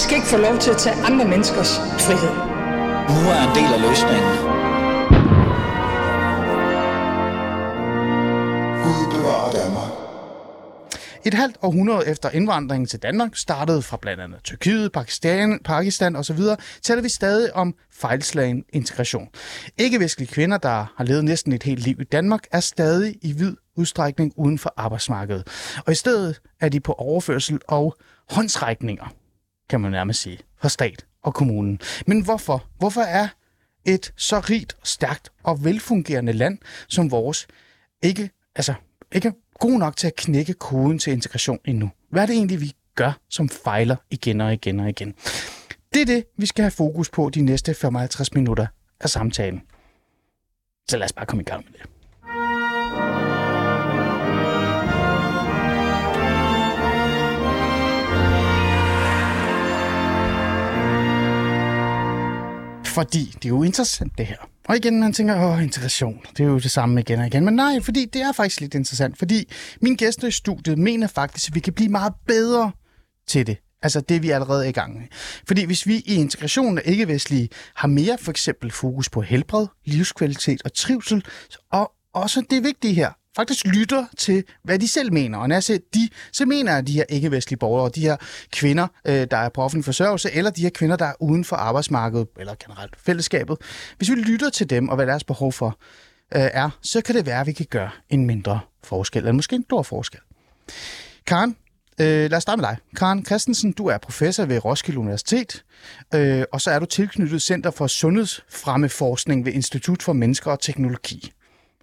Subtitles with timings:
[0.00, 2.34] skal ikke få lov til at tage andre menneskers frihed.
[3.14, 4.32] Nu er en del af løsningen.
[8.84, 9.92] Gud bevarer Danmark.
[11.24, 16.40] Et halvt århundrede efter indvandringen til Danmark startede fra blandt andet Tyrkiet, Pakistan, Pakistan osv.,
[16.82, 19.28] taler vi stadig om fejlslagen integration.
[19.78, 23.56] Ikke-vestlige kvinder, der har levet næsten et helt liv i Danmark, er stadig i vid
[23.76, 25.46] udstrækning uden for arbejdsmarkedet.
[25.86, 27.96] Og i stedet er de på overførsel og
[28.30, 29.14] håndsrækninger,
[29.70, 31.80] kan man nærmest sige, fra stat og kommunen.
[32.06, 32.66] Men hvorfor?
[32.78, 33.28] Hvorfor er
[33.84, 37.46] et så rigt, stærkt og velfungerende land som vores
[38.02, 38.74] ikke, altså,
[39.12, 41.90] ikke god nok til at knække koden til integration endnu?
[42.10, 45.14] Hvad er det egentlig, vi gør, som fejler igen og igen og igen?
[45.94, 48.66] Det er det, vi skal have fokus på de næste 55 minutter
[49.00, 49.62] af samtalen.
[50.88, 51.99] Så lad os bare komme i gang med det.
[63.00, 64.36] Fordi det er jo interessant, det her.
[64.68, 67.44] Og igen, man tænker, åh, integration, det er jo det samme igen og igen.
[67.44, 69.18] Men nej, fordi det er faktisk lidt interessant.
[69.18, 72.72] Fordi min gæster i studiet mener faktisk, at vi kan blive meget bedre
[73.28, 73.56] til det.
[73.82, 75.06] Altså det, vi allerede er i gang med.
[75.46, 80.62] Fordi hvis vi i integrationen af ikke-vestlige har mere for eksempel fokus på helbred, livskvalitet
[80.64, 81.24] og trivsel,
[81.72, 85.38] og også det vigtige her, faktisk lytter til, hvad de selv mener.
[85.38, 88.16] Og når jeg siger de, så mener jeg de her ikke-vestlige borgere, de her
[88.52, 91.56] kvinder, øh, der er på offentlig forsørgelse, eller de her kvinder, der er uden for
[91.56, 93.56] arbejdsmarkedet, eller generelt fællesskabet.
[93.96, 95.78] Hvis vi lytter til dem, og hvad deres behov for
[96.34, 99.56] øh, er, så kan det være, at vi kan gøre en mindre forskel, eller måske
[99.56, 100.20] en stor forskel.
[101.26, 101.56] Karen,
[102.00, 102.76] øh, lad os starte med dig.
[102.96, 105.64] Karen Christensen, du er professor ved Roskilde Universitet,
[106.14, 111.32] øh, og så er du tilknyttet Center for Sundhedsfremmeforskning ved Institut for Mennesker og Teknologi.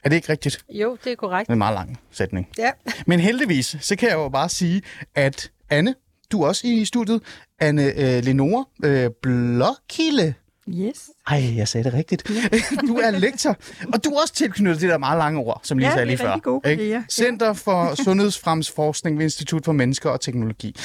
[0.07, 0.65] Er det ikke rigtigt?
[0.69, 1.47] Jo, det er korrekt.
[1.47, 2.47] Det er en meget lang sætning.
[2.57, 2.71] Ja.
[3.07, 4.81] Men heldigvis, så kan jeg jo bare sige,
[5.15, 5.95] at Anne,
[6.31, 7.21] du er også i studiet.
[7.59, 10.33] Anne øh, Lenore øh, Blåkilde.
[10.69, 11.09] Yes.
[11.27, 12.27] Ej, jeg sagde det rigtigt.
[12.87, 13.57] du er lektor,
[13.93, 16.17] og du er også tilknyttet det der meget lange ord, som lige Ja, sagde lige
[16.17, 16.27] før.
[16.27, 17.03] rigtig gode kolleger.
[17.11, 20.75] Center for Sundhedsfremsforskning ved Institut for Mennesker og Teknologi.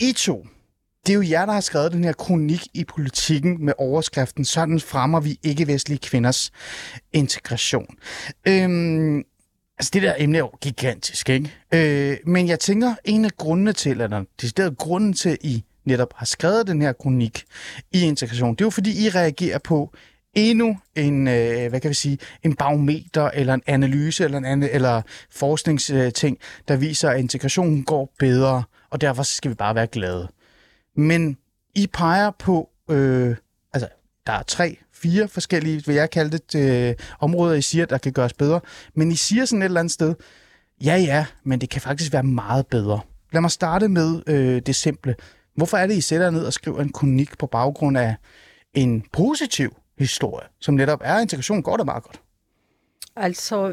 [0.00, 0.46] I to,
[1.06, 4.80] det er jo jer, der har skrevet den her kronik i politikken med overskriften Sådan
[4.80, 6.52] fremmer vi ikke-vestlige kvinders
[7.12, 7.96] integration.
[8.48, 9.18] Øhm,
[9.78, 11.52] altså det der emne er jo gigantisk, ikke?
[11.74, 16.14] Øh, men jeg tænker, en af grundene til, eller decideret grunden til, at I netop
[16.16, 17.44] har skrevet den her kronik
[17.92, 19.94] i integration, det er jo fordi, I reagerer på
[20.34, 24.70] endnu en, øh, hvad kan vi sige, en barometer eller en analyse eller en anden,
[24.72, 26.38] eller forskningsting,
[26.68, 30.28] der viser, at integrationen går bedre, og derfor skal vi bare være glade.
[30.96, 31.38] Men
[31.74, 33.36] I peger på, øh,
[33.72, 33.88] altså
[34.26, 38.12] der er tre, fire forskellige, vil jeg kalde det, øh, områder, I siger, der kan
[38.12, 38.60] gøres bedre.
[38.94, 40.14] Men I siger sådan et eller andet sted,
[40.84, 43.00] ja ja, men det kan faktisk være meget bedre.
[43.32, 45.14] Lad mig starte med øh, det simple.
[45.56, 48.16] Hvorfor er det, I sætter ned og skriver en kronik på baggrund af
[48.74, 52.20] en positiv historie, som netop er, integration går det meget godt?
[53.16, 53.72] Altså,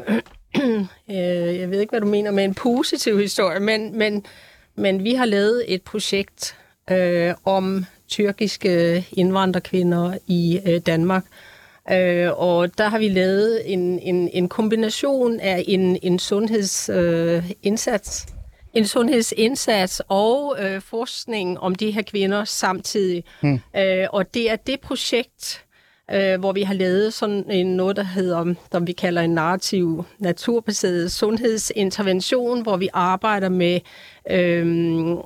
[1.10, 4.26] øh, jeg ved ikke, hvad du mener med en positiv historie, men, men,
[4.74, 6.56] men vi har lavet et projekt
[6.90, 11.24] øh, om tyrkiske indvandrerkvinder i øh, Danmark.
[11.92, 18.36] Øh, og der har vi lavet en, en, en kombination af en, en sundhedsindsats, øh,
[18.74, 23.24] en sundhedsindsats og øh, forskning om de her kvinder samtidig.
[23.40, 23.60] Hmm.
[23.76, 25.64] Øh, og det er det projekt,
[26.10, 30.04] øh, hvor vi har lavet sådan en noget, der hedder, som vi kalder en narrativ
[30.18, 33.80] naturbaseret sundhedsintervention, hvor vi arbejder med
[34.30, 35.16] øh,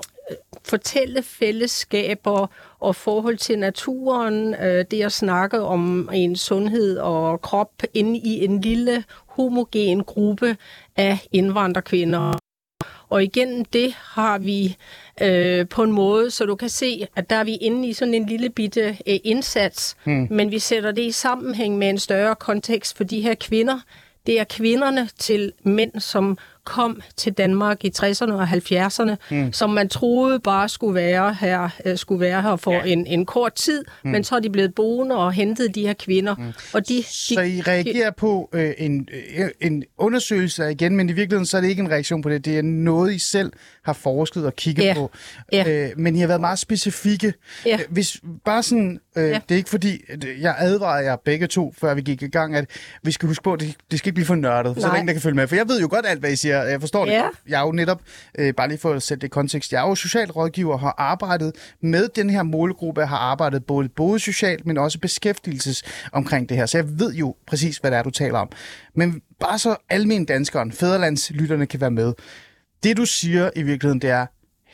[0.65, 2.47] fortælle fællesskaber
[2.81, 8.45] og forhold til naturen, øh, det at snakke om en sundhed og krop inde i
[8.45, 10.57] en lille homogen gruppe
[10.97, 12.33] af indvandrerkvinder.
[13.09, 14.77] Og igennem det har vi
[15.23, 18.15] øh, på en måde, så du kan se, at der er vi inde i sådan
[18.15, 20.27] en lille bitte øh, indsats, hmm.
[20.31, 23.79] men vi sætter det i sammenhæng med en større kontekst for de her kvinder.
[24.27, 29.53] Det er kvinderne til mænd, som kom til Danmark i 60'erne og 70'erne, mm.
[29.53, 32.83] som man troede bare skulle være her, øh, skulle være her for ja.
[32.85, 34.11] en, en kort tid, mm.
[34.11, 36.35] men så er de blevet boende og hentet de her kvinder.
[36.35, 36.53] Mm.
[36.73, 41.13] Og de, de, så I reagerer på øh, en, øh, en undersøgelse igen, men i
[41.13, 43.53] virkeligheden så er det ikke en reaktion på det, det er noget, I selv
[43.85, 44.95] har forsket og kigget Ja.
[44.95, 45.11] på.
[45.53, 45.65] Ja.
[45.69, 47.35] Øh, men I har været meget specifikke.
[47.67, 47.75] Ja.
[47.75, 49.41] Øh, Hvis bare sådan, øh, Ja.
[49.49, 52.57] det er ikke fordi, at jeg advarer jer begge to, før vi gik i gang,
[52.57, 52.65] at
[53.03, 54.89] vi skal huske på, at det, det skal ikke blive for nørdet, så er der
[54.89, 54.97] Nej.
[54.97, 55.49] ingen, der kan følge med.
[55.49, 56.56] For jeg ved jo godt alt, hvad I siger.
[56.63, 57.13] Jeg forstår det.
[57.13, 57.23] Ja.
[57.23, 57.35] godt.
[57.49, 58.01] Jeg er jo netop,
[58.39, 61.53] øh, bare lige for at sætte det i kontekst, jeg er jo socialrådgiver har arbejdet
[61.81, 63.01] med den her målgruppe.
[63.01, 65.83] Jeg har arbejdet både, både socialt, men også beskæftigelses
[66.13, 66.67] omkring det her.
[66.67, 68.49] Så jeg ved jo præcis, hvad det er, du taler om.
[68.95, 72.13] Men bare så almen danskeren, fæderlandslytterne kan være med.
[72.83, 74.27] Det, du siger i virkeligheden, det er,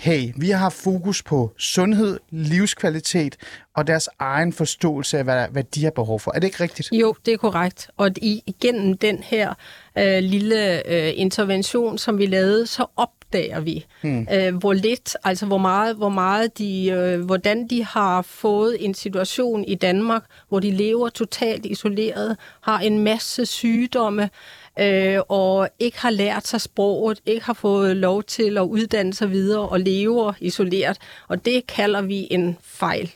[0.02, 3.37] hey, vi har haft fokus på sundhed, livskvalitet
[3.76, 6.32] og deres egen forståelse af, hvad, hvad de har behov for.
[6.34, 6.88] Er det ikke rigtigt?
[6.93, 7.90] Jo, det er korrekt.
[7.96, 9.54] Og igennem den her
[9.99, 14.28] øh, lille øh, intervention, som vi lavede, så opdager vi, hmm.
[14.32, 18.94] øh, hvor lidt, altså hvor meget, hvor meget de, øh, hvordan de har fået en
[18.94, 24.31] situation i Danmark, hvor de lever totalt isoleret, har en masse sygdomme,
[24.78, 29.30] øh, og ikke har lært sig sproget, ikke har fået lov til at uddanne sig
[29.30, 30.98] videre og lever isoleret.
[31.28, 33.12] Og det kalder vi en fejl.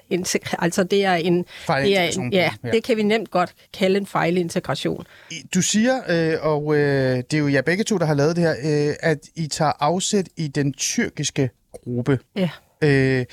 [0.58, 1.38] Altså det er en,
[1.68, 5.04] det er en ja, ja, det kan vi nemt godt kalde en fejlintegration.
[5.54, 8.44] Du siger, øh, og øh, det er jo jer begge to, der har lavet det
[8.44, 12.18] her, øh, at I tager afsæt i den tyrkiske gruppe.
[12.36, 12.50] Ja.
[12.82, 13.24] Øh,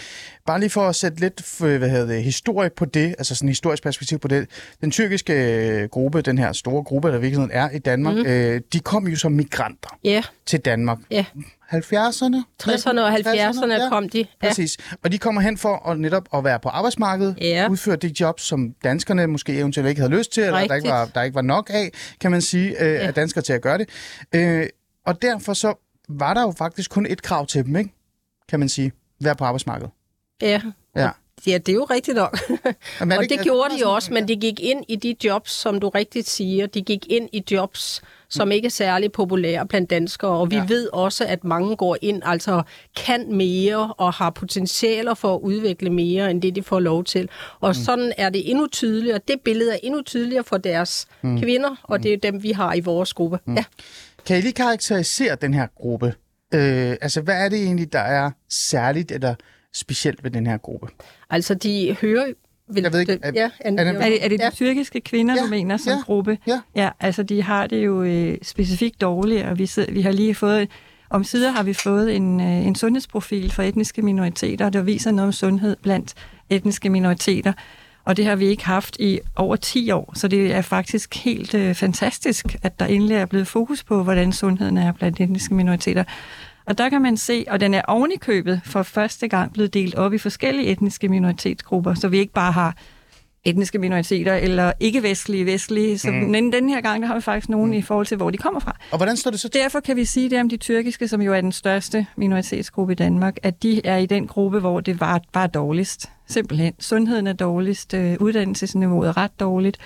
[0.45, 3.83] bare lige for at sætte lidt hvad hedder det, historie på det, altså sådan historisk
[3.83, 4.49] perspektiv på det.
[4.81, 8.25] Den tyrkiske øh, gruppe, den her store gruppe, der virkelig er i Danmark, mm.
[8.25, 10.23] øh, de kom jo som migranter yeah.
[10.45, 10.97] til Danmark.
[11.13, 11.25] Yeah.
[11.73, 12.37] 70'erne?
[12.63, 14.17] 60'erne og 70'erne ja, kom de.
[14.17, 14.47] Ja.
[14.47, 14.77] Præcis.
[15.03, 17.67] Og de kommer hen for at netop at være på arbejdsmarkedet, ja.
[17.69, 21.05] udføre de jobs, som danskerne måske eventuelt ikke havde lyst til, eller der ikke, var,
[21.05, 23.07] der ikke var nok af, kan man sige, øh, ja.
[23.07, 23.89] af danskere til at gøre det.
[24.35, 24.67] Øh,
[25.05, 25.73] og derfor så
[26.09, 27.93] var der jo faktisk kun et krav til dem, ikke?
[28.49, 29.91] kan man sige være på arbejdsmarkedet.
[30.41, 30.61] Ja.
[30.95, 31.09] Ja.
[31.47, 32.39] Ja, det er jo rigtigt nok.
[32.99, 35.79] Jamen, og det, det gjorde de også, men de gik ind i de jobs, som
[35.79, 36.67] du rigtigt siger.
[36.67, 40.31] De gik ind i jobs, som ikke er særlig populære blandt danskere.
[40.31, 40.65] Og vi ja.
[40.67, 42.63] ved også, at mange går ind, altså
[42.95, 47.29] kan mere og har potentialer for at udvikle mere, end det de får lov til.
[47.59, 47.73] Og mm.
[47.73, 49.19] sådan er det endnu tydeligere.
[49.27, 51.39] Det billede er endnu tydeligere for deres mm.
[51.41, 52.03] kvinder, og mm.
[52.03, 53.39] det er dem, vi har i vores gruppe.
[53.45, 53.55] Mm.
[53.55, 53.63] Ja.
[54.25, 56.13] Kan I lige karakterisere den her gruppe?
[56.53, 59.35] Øh, altså, hvad er det egentlig, der er særligt eller
[59.73, 60.87] specielt ved den her gruppe?
[61.29, 62.25] Altså, de hører
[62.67, 64.49] vil, jeg ved ikke, er, ja, er, det, er, det, er det de ja.
[64.49, 66.37] tyrkiske kvinder, ja, du mener, som ja, gruppe?
[66.47, 66.61] Ja.
[66.75, 66.89] ja.
[66.99, 70.69] altså de har det jo øh, specifikt dårligt, og vi, sidder, vi har lige fået,
[71.09, 75.27] om sider har vi fået en, øh, en sundhedsprofil for etniske minoriteter, der viser noget
[75.27, 76.13] om sundhed blandt
[76.49, 77.53] etniske minoriteter.
[78.05, 81.53] Og det har vi ikke haft i over 10 år, så det er faktisk helt
[81.53, 86.03] øh, fantastisk, at der endelig er blevet fokus på, hvordan sundheden er blandt etniske minoriteter.
[86.65, 90.13] Og der kan man se, og den er ovenikøbet for første gang blevet delt op
[90.13, 92.75] i forskellige etniske minoritetsgrupper, så vi ikke bare har
[93.45, 95.97] etniske minoriteter eller ikke-vestlige, vestlige.
[95.97, 96.33] Så mm.
[96.33, 97.77] den, den her gang, der har vi faktisk nogen mm.
[97.77, 98.77] i forhold til, hvor de kommer fra.
[98.91, 99.61] Og hvordan står det så til?
[99.61, 102.95] Derfor kan vi sige det om de tyrkiske, som jo er den største minoritetsgruppe i
[102.95, 106.09] Danmark, at de er i den gruppe, hvor det var bare dårligst.
[106.27, 106.73] Simpelthen.
[106.79, 109.77] Sundheden er dårligst, øh, uddannelsesniveauet er ret dårligt,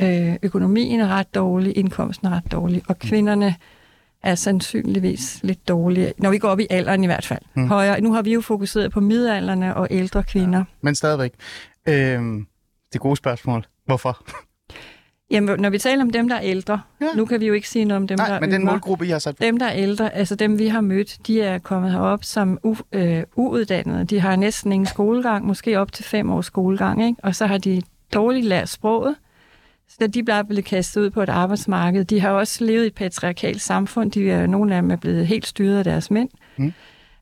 [0.00, 3.54] øh, økonomien er ret dårlig, indkomsten er ret dårlig, og kvinderne
[4.22, 7.40] er sandsynligvis lidt dårlige, når vi går op i alderen i hvert fald.
[7.54, 7.68] Mm.
[7.68, 8.00] Højere.
[8.00, 10.58] Nu har vi jo fokuseret på midalderne og ældre kvinder.
[10.58, 11.32] Ja, men stadigvæk.
[11.88, 12.46] Øhm,
[12.94, 13.64] det gode spørgsmål.
[13.86, 14.24] Hvorfor?
[15.30, 17.06] Jamen, når vi taler om dem, der er ældre, ja.
[17.16, 18.58] nu kan vi jo ikke sige noget om dem, Nej, der er men yngre.
[18.58, 21.42] den målgruppe, I har sat Dem, der er ældre, altså dem, vi har mødt, de
[21.42, 24.04] er kommet herop som u- øh, uuddannede.
[24.04, 27.20] De har næsten ingen skolegang, måske op til fem års skolegang, ikke?
[27.24, 27.82] og så har de
[28.14, 29.14] dårligt lært sproget,
[29.88, 32.04] så de bliver blevet kastet ud på et arbejdsmarked.
[32.04, 34.10] De har også levet i et patriarkalt samfund.
[34.12, 36.28] De er, nogle af dem er blevet helt styret af deres mænd.
[36.56, 36.72] Mm.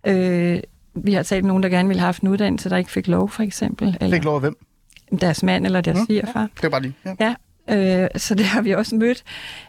[0.06, 0.60] Øh,
[0.94, 3.08] vi har talt med nogen, der gerne ville have haft en uddannelse, der ikke fik
[3.08, 3.96] lov, for eksempel.
[4.00, 4.56] Eller fik lov af hvem?
[5.20, 6.06] Deres mand eller deres mm.
[6.06, 6.48] svigerfar.
[6.56, 6.94] Det var bare lige.
[7.04, 7.14] Ja.
[7.20, 7.34] ja.
[7.70, 9.22] Øh, så det har vi også mødt.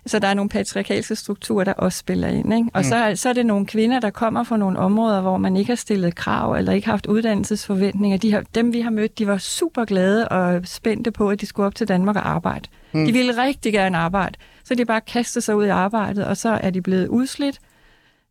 [0.05, 2.53] Så der er nogle patriarkalske strukturer, der også spiller ind.
[2.53, 2.69] Ikke?
[2.73, 2.83] Og mm.
[2.83, 5.75] så, så er det nogle kvinder, der kommer fra nogle områder, hvor man ikke har
[5.75, 8.17] stillet krav, eller ikke har haft uddannelsesforventninger.
[8.17, 11.45] De har, dem, vi har mødt, de var super glade og spændte på, at de
[11.45, 12.69] skulle op til Danmark og arbejde.
[12.91, 13.05] Mm.
[13.05, 14.38] De ville rigtig gerne arbejde.
[14.63, 17.59] Så de bare kastet sig ud i arbejdet, og så er de blevet udslidt,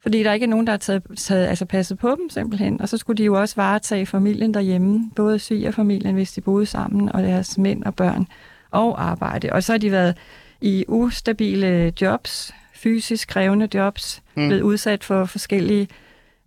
[0.02, 2.80] fordi der ikke er nogen, der har taget, taget, altså passet på dem simpelthen.
[2.80, 5.38] Og så skulle de jo også varetage familien derhjemme, både
[5.72, 8.26] familien, hvis de boede sammen, og deres mænd og børn
[8.70, 9.52] og arbejde.
[9.52, 10.16] Og så har de været
[10.60, 14.48] i ustabile jobs, fysisk krævende jobs, mm.
[14.48, 15.88] blevet udsat for forskellige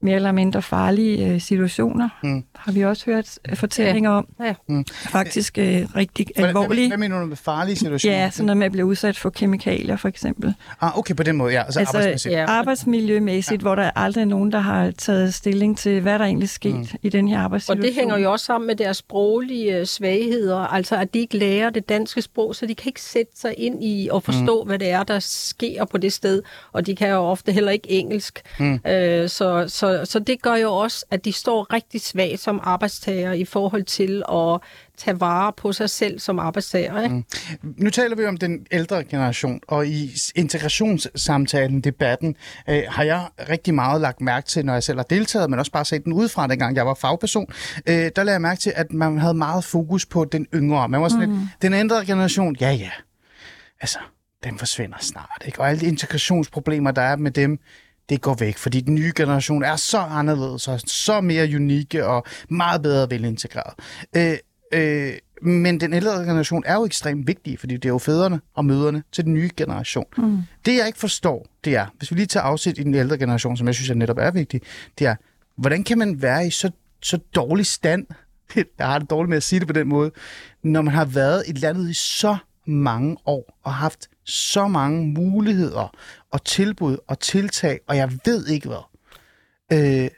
[0.02, 2.44] mere eller mindre farlige øh, situationer, mm.
[2.66, 4.18] Har vi også hørt fortællinger ja.
[4.18, 4.28] om.
[4.44, 4.54] Ja.
[4.68, 4.86] Mm.
[4.90, 6.88] Faktisk øh, rigtig hvad, alvorlige.
[6.88, 8.18] Hvad, hvad mener du med farlige situationer?
[8.18, 10.54] Ja, sådan noget med at blive udsat for kemikalier, for eksempel.
[10.82, 11.64] Ah, okay, på den måde, ja.
[11.64, 12.34] Altså, altså arbejdsmæssigt.
[12.34, 12.46] Ja.
[12.46, 13.64] Arbejdsmiljømæssigt, ja.
[13.64, 17.00] hvor der aldrig er nogen, der har taget stilling til, hvad der egentlig sket mm.
[17.02, 17.82] i den her arbejdssituation.
[17.82, 21.38] Og det hænger jo også sammen med deres sproglige øh, svagheder, altså at de ikke
[21.38, 24.68] lærer det danske sprog, så de kan ikke sætte sig ind i og forstå, mm.
[24.68, 26.42] hvad det er, der sker på det sted,
[26.72, 28.42] og de kan jo ofte heller ikke engelsk.
[28.60, 28.80] Mm.
[28.88, 33.34] Øh, så, så så, det gør jo også, at de står rigtig svagt som arbejdstager
[33.34, 34.60] i forhold til at
[34.98, 37.02] tage vare på sig selv som arbejdstager.
[37.04, 37.16] Ikke?
[37.16, 37.76] Mm.
[37.78, 42.36] Nu taler vi om den ældre generation, og i integrationssamtalen, debatten,
[42.70, 45.72] øh, har jeg rigtig meget lagt mærke til, når jeg selv har deltaget, men også
[45.72, 47.48] bare set den udefra, dengang jeg var fagperson.
[47.88, 50.90] Øh, der lagde jeg mærke til, at man havde meget fokus på den yngre.
[50.90, 51.40] Man var sådan mm.
[51.40, 52.92] lidt, den ældre generation, ja ja,
[53.82, 54.00] altså,
[54.44, 55.44] den forsvinder snart.
[55.46, 55.60] Ikke?
[55.60, 57.60] Og alle de integrationsproblemer, der er med dem,
[58.10, 62.26] det går væk, fordi den nye generation er så anderledes og så mere unikke og
[62.50, 63.74] meget bedre velintegreret.
[64.16, 64.38] Øh,
[64.74, 68.66] øh, men den ældre generation er jo ekstremt vigtig, fordi det er jo fædrene og
[68.66, 70.06] møderne til den nye generation.
[70.18, 70.38] Mm.
[70.66, 73.58] Det jeg ikke forstår, det er, hvis vi lige tager afsæt i den ældre generation,
[73.58, 74.62] som jeg synes er netop er vigtig,
[75.00, 75.16] det er,
[75.58, 76.72] hvordan kan man være i så,
[77.02, 78.06] så dårlig stand,
[78.80, 80.12] jeg har det dårligt med at sige det på den måde,
[80.64, 85.96] når man har været i landet i så mange år og haft så mange muligheder
[86.36, 88.84] og tilbud og tiltag, og jeg ved ikke hvad.
[89.74, 90.10] Øh,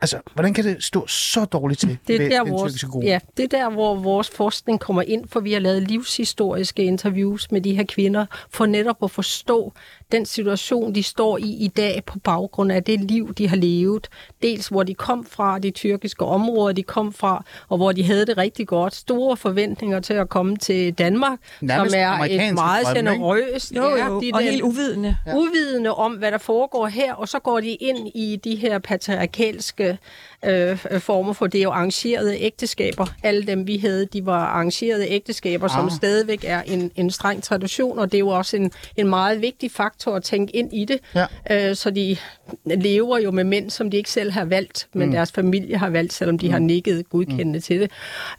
[0.00, 3.06] altså, hvordan kan det stå så dårligt til Det er, ved der, den vores, gruppe?
[3.06, 7.50] ja, det er der, hvor vores forskning kommer ind, for vi har lavet livshistoriske interviews
[7.50, 9.72] med de her kvinder, for netop at forstå
[10.12, 14.08] den situation, de står i i dag på baggrund af det liv, de har levet.
[14.42, 18.26] Dels hvor de kom fra, de tyrkiske områder, de kom fra, og hvor de havde
[18.26, 18.94] det rigtig godt.
[18.94, 23.10] Store forventninger til at komme til Danmark, Nærmest som er et meget drøm, ikke?
[23.12, 23.72] generøst.
[23.76, 25.16] Jo, ja, jo, de og der- helt uvidende.
[25.26, 25.34] ja.
[25.36, 29.98] uvidende om, hvad der foregår her, og så går de ind i de her patriarkalske
[30.44, 33.06] øh, former for det er jo arrangerede ægteskaber.
[33.22, 35.90] Alle dem, vi havde, de var arrangerede ægteskaber, som Ah.
[35.90, 39.70] stadigvæk er en, en streng tradition, og det er jo også en, en meget vigtig
[39.70, 40.98] faktor at tænke ind i det.
[41.14, 41.26] Ja.
[41.70, 42.16] Øh, så de
[42.64, 45.12] lever jo med mænd, som de ikke selv har valgt, men mm.
[45.12, 46.52] deres familie har valgt, selvom de mm.
[46.52, 47.62] har nikket godkendende mm.
[47.62, 47.90] til det.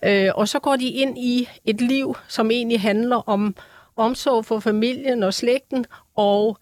[0.03, 3.55] Øh, og så går de ind i et liv, som egentlig handler om
[3.95, 6.57] omsorg for familien og slægten, og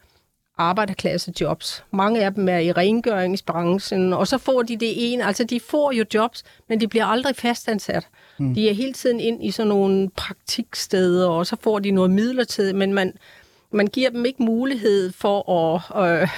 [0.62, 1.84] arbejderklassejobs.
[1.92, 5.26] Mange af dem er i rengøringsbranchen, og så får de det ene.
[5.26, 8.08] Altså, de får jo jobs, men de bliver aldrig fastansat.
[8.38, 8.54] Mm.
[8.54, 12.78] De er hele tiden ind i sådan nogle praktiksteder, og så får de noget midlertidigt,
[12.78, 13.14] men man,
[13.72, 16.30] man giver dem ikke mulighed for at, øh,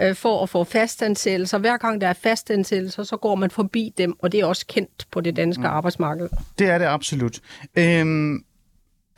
[0.00, 1.58] øh, for at få fastansættelser.
[1.58, 5.06] Hver gang der er fastansættelser, så går man forbi dem, og det er også kendt
[5.10, 5.66] på det danske mm.
[5.66, 6.28] arbejdsmarked.
[6.58, 7.40] Det er det absolut.
[7.78, 8.44] Øhm,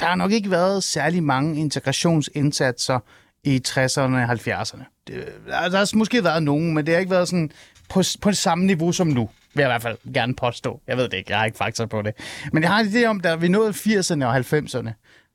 [0.00, 2.98] der har nok ikke været særlig mange integrationsindsatser
[3.44, 4.84] i 60'erne og 70'erne.
[5.06, 7.50] Det, der, der har måske været nogen, men det har ikke været sådan
[7.88, 9.30] på, på samme niveau som nu.
[9.54, 10.80] Vil jeg i hvert fald gerne påstå.
[10.86, 12.14] Jeg ved det ikke, jeg har ikke fakta på det.
[12.52, 14.90] Men jeg har en idé om, da vi nåede 80'erne og 90'erne,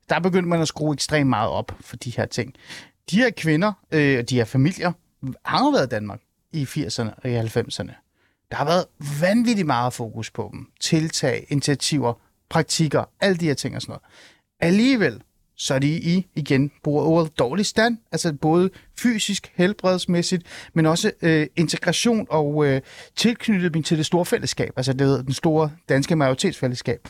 [0.08, 2.54] der begyndte man at skrue ekstremt meget op for de her ting.
[3.10, 4.92] De her kvinder, øh, de her familier,
[5.44, 6.20] har jo været i Danmark
[6.52, 7.92] i 80'erne og i 90'erne.
[8.50, 8.84] Der har været
[9.20, 10.66] vanvittigt meget fokus på dem.
[10.80, 12.14] Tiltag, initiativer,
[12.50, 14.02] praktikker, alle de her ting og sådan noget.
[14.60, 15.22] Alligevel,
[15.58, 20.42] så er de i, igen, bruger ordet dårlig stand, altså både fysisk, helbredsmæssigt,
[20.74, 22.80] men også øh, integration og øh,
[23.16, 27.08] tilknytning til det store fællesskab, altså det, den store danske majoritetsfællesskab.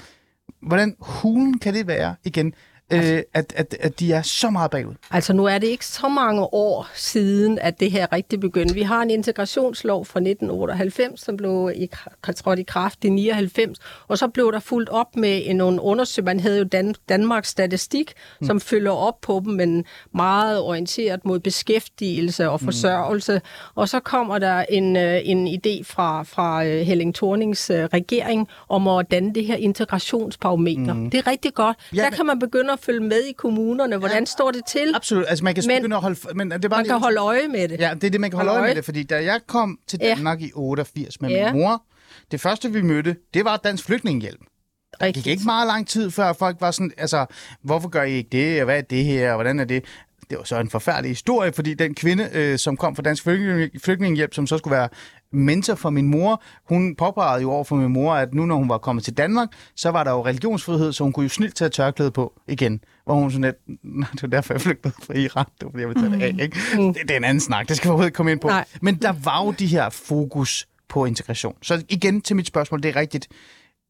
[0.63, 2.55] Hvordan hulen kan det være, igen,
[2.93, 4.95] øh, at, at, at de er så meget bagud?
[5.11, 8.75] Altså nu er det ikke så mange år siden, at det her rigtig begyndte.
[8.75, 11.91] Vi har en integrationslov fra 1998, som blev i,
[12.37, 13.79] trådt i kraft i 99,
[14.09, 16.23] og så blev der fuldt op med nogle undersøgelser.
[16.23, 18.47] Man havde jo Dan, Danmarks Statistik, mm.
[18.47, 23.35] som følger op på dem, men meget orienteret mod beskæftigelse og forsørgelse.
[23.35, 23.41] Mm.
[23.75, 28.49] Og så kommer der en, øh, en idé fra, fra øh, Helling Thornings øh, regering
[28.69, 30.95] om at danne det her integrationsbarometer.
[30.95, 31.11] Mm.
[31.11, 31.77] Det er rigtig godt.
[31.95, 33.97] Ja, der kan man begynde at følge med i kommunerne.
[33.97, 34.93] Hvordan står det til?
[34.95, 36.17] Absolut, altså man kan Men- begynde at holde...
[36.35, 37.81] Men det er bare Man lige- kan holde øje med det.
[37.81, 39.79] Ja, det er det, man kan holde Holde øje med det, fordi da jeg kom
[39.87, 40.09] til Ja.
[40.09, 41.53] Danmark i 88 med Ja.
[41.53, 41.83] min mor,
[42.31, 44.41] det første vi mødte, det var Dansk Flygtningehjælp.
[44.41, 45.25] Det Rigtigt.
[45.25, 47.27] gik ikke meget lang tid, før folk var sådan, altså,
[47.63, 49.85] hvorfor gør I ikke det, og hvad er det her, og hvordan er det?
[50.31, 53.71] Det var så en forfærdelig historie, fordi den kvinde, øh, som kom fra Dansk Flygtninge-
[53.85, 54.89] Flygtningehjælp, som så skulle være
[55.33, 58.69] mentor for min mor, hun påpegede jo over for min mor, at nu når hun
[58.69, 61.69] var kommet til Danmark, så var der jo religionsfrihed, så hun kunne jo snilt tage
[61.69, 62.81] tørklæde på igen.
[63.05, 65.81] Hvor hun sådan lidt, "Nå, det var derfor, jeg flygtede fra Iran, det var fordi,
[65.81, 66.57] jeg ville tage det af, ikke?
[66.77, 68.49] Det, det er en anden snak, det skal vi overhovedet ikke komme ind på.
[68.49, 68.65] Nej.
[68.83, 71.55] Men der var jo de her fokus på integration.
[71.63, 73.29] Så igen til mit spørgsmål, det er rigtigt.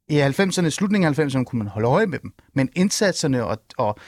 [0.09, 2.33] I 90'erne, slutningen af 90'erne, kunne man holde øje med dem.
[2.55, 3.99] Men indsatserne og, og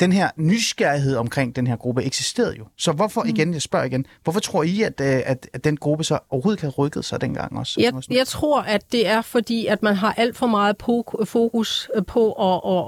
[0.00, 2.64] den her nysgerrighed omkring den her gruppe eksisterede jo.
[2.76, 6.04] Så hvorfor, igen, jeg spørger igen, hvorfor tror I, at, øh, at, at den gruppe
[6.04, 7.80] så overhovedet kan rykket sig dengang også?
[7.80, 10.76] Jeg, jeg tror, at det er fordi, at man har alt for meget
[11.24, 12.82] fokus på at, at,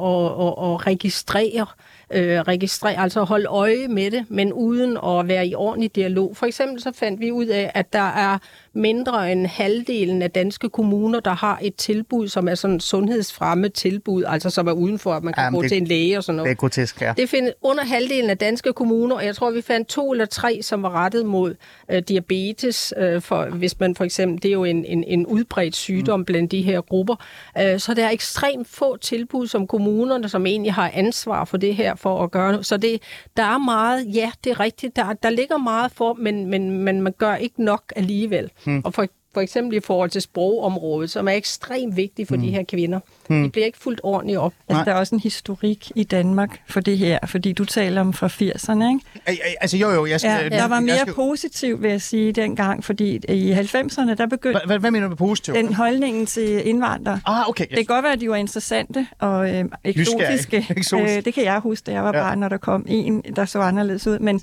[0.46, 5.54] at, at registrere, øh, registrere, altså holde øje med det, men uden at være i
[5.54, 6.36] ordentlig dialog.
[6.36, 8.38] For eksempel så fandt vi ud af, at der er
[8.72, 14.24] mindre end halvdelen af danske kommuner, der har et tilbud, som er sådan sundhedsfremme tilbud,
[14.26, 16.24] altså som er uden for, at man kan Jamen, gå det- til en læge og
[16.24, 16.48] sådan noget.
[16.48, 17.12] Det er grotesk, ja.
[17.16, 20.62] Det findes under halvdelen af danske kommuner, og jeg tror, vi fandt to eller tre,
[20.62, 21.54] som var rettet mod
[21.90, 22.94] øh, diabetes.
[22.96, 26.24] Øh, for, hvis man for eksempel, det er jo en, en, en udbredt sygdom mm.
[26.24, 27.14] blandt de her grupper.
[27.60, 31.74] Øh, så der er ekstremt få tilbud, som kommunerne, som egentlig har ansvar for det
[31.76, 32.64] her, for at gøre.
[32.64, 33.02] Så det,
[33.36, 37.02] der er meget, ja, det er rigtigt, der, der ligger meget for, men, men, men
[37.02, 38.50] man gør ikke nok alligevel.
[38.66, 38.82] Mm.
[38.84, 42.42] Og for for eksempel i forhold til sprogområdet, som er ekstremt vigtigt for mm.
[42.42, 43.00] de her kvinder.
[43.30, 43.42] Mm.
[43.42, 44.52] De bliver ikke fuldt ordentligt op.
[44.68, 48.12] Altså, der er også en historik i Danmark for det her, fordi du taler om
[48.12, 49.42] fra 80'erne, ikke?
[49.60, 50.30] Altså jo jo, jeg skal...
[50.52, 54.26] Ja, der var mere jeg skal, positiv, vil jeg sige, dengang, fordi i 90'erne, der
[54.26, 55.54] begyndte hvad, hvad mener du med positiv?
[55.54, 57.20] den holdningen til indvandrere.
[57.26, 57.64] Ah, okay.
[57.64, 57.68] Yes.
[57.68, 60.66] Det kan godt være, at de var interessante og øh, eksotiske.
[60.76, 61.16] Eksotisk.
[61.16, 62.22] Øh, det kan jeg huske, da jeg var Ja.
[62.22, 64.18] barn, når der kom en, der så anderledes ud.
[64.18, 64.40] Men,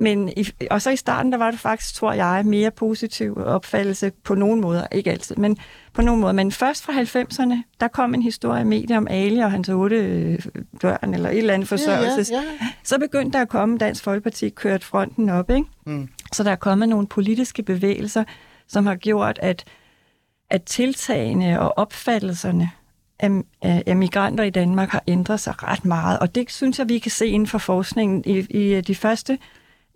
[0.00, 4.12] men i, og så i starten, der var det faktisk, tror jeg, mere positiv opfattelse
[4.24, 4.86] på nogle måder.
[4.92, 5.56] Ikke altid, men
[5.92, 6.32] på nogle måder.
[6.32, 9.96] Men først fra 90'erne, der kom en historie i medier om Ali og hans otte
[9.96, 10.38] øh,
[10.80, 12.30] børn, eller et eller andet forsørgelses.
[12.30, 12.66] Ja, ja, ja.
[12.82, 15.64] Så begyndte der at komme, Dansk Folkeparti kørt fronten op, ikke?
[15.86, 16.08] Mm.
[16.32, 18.24] Så der er kommet nogle politiske bevægelser,
[18.68, 19.64] som har gjort, at,
[20.50, 22.70] at tiltagene og opfattelserne
[23.20, 23.30] af,
[23.62, 26.18] af, af migranter i Danmark har ændret sig ret meget.
[26.18, 28.22] Og det synes jeg, vi kan se inden for forskningen.
[28.26, 29.38] I, i de første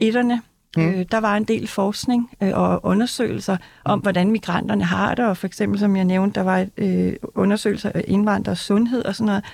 [0.03, 0.41] etterne,
[0.77, 0.83] mm.
[0.89, 5.25] øh, der var en del forskning øh, og undersøgelser om, hvordan migranterne har det.
[5.25, 9.27] Og for eksempel, som jeg nævnte, der var øh, undersøgelser af indvandrers sundhed og sådan
[9.27, 9.45] noget.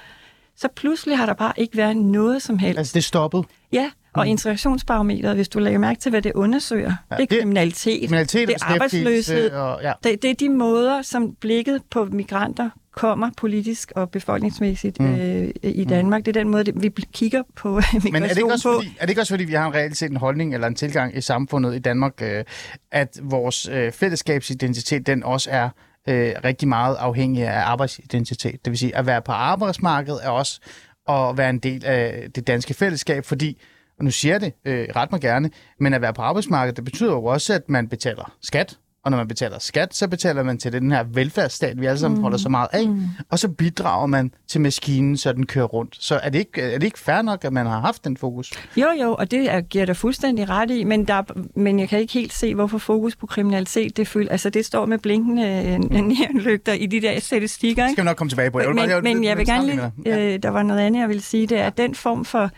[0.56, 2.78] Så pludselig har der bare ikke været noget som helst.
[2.78, 3.42] Altså, det stoppede.
[3.72, 4.30] Ja, og mm.
[4.30, 8.48] integrationsbarometeret, hvis du lægger mærke til, hvad det undersøger, ja, det er det- kriminalitet, Kriminalitet
[8.48, 9.50] det er arbejdsløshed.
[9.50, 9.92] Og, ja.
[10.04, 15.14] Det, det er de måder, som blikket på migranter kommer politisk og befolkningsmæssigt mm.
[15.14, 16.26] øh, i Danmark.
[16.26, 18.74] Det er den måde, det, vi kigger på migration Men er det, ikke også på.
[18.74, 20.74] fordi, er det ikke også fordi, vi har en reelt set en holdning eller en
[20.74, 22.44] tilgang i samfundet i Danmark, øh,
[22.92, 25.68] at vores øh, fællesskabsidentitet, den også er
[26.08, 28.64] øh, rigtig meget afhængig af arbejdsidentitet.
[28.64, 30.60] Det vil sige, at være på arbejdsmarkedet er også
[31.08, 33.60] at være en del af det danske fællesskab, fordi,
[33.98, 35.50] og nu siger jeg det, øh, ret mig gerne,
[35.80, 39.18] men at være på arbejdsmarkedet, det betyder jo også, at man betaler skat, og når
[39.18, 42.22] man betaler skat, så betaler man til den her velfærdsstat, vi alle sammen mm.
[42.22, 43.02] holder så meget af, mm.
[43.30, 45.96] og så bidrager man til maskinen, så den kører rundt.
[46.00, 48.52] Så er det, ikke, er det ikke fair nok, at man har haft den fokus?
[48.76, 51.22] Jo, jo, og det er, giver dig fuldstændig ret i, men, der,
[51.58, 54.86] men jeg kan ikke helt se, hvorfor fokus på kriminalitet, det, føl, altså, det står
[54.86, 57.82] med blinkende øh, neonlygter i de der statistikker.
[57.82, 57.94] Det Ikke?
[57.94, 58.58] skal vi nok komme tilbage på.
[58.58, 59.92] Men, bare- men, men jeg vil gerne lige,
[60.34, 62.50] øh, der var noget andet, jeg ville sige, det er, at den form for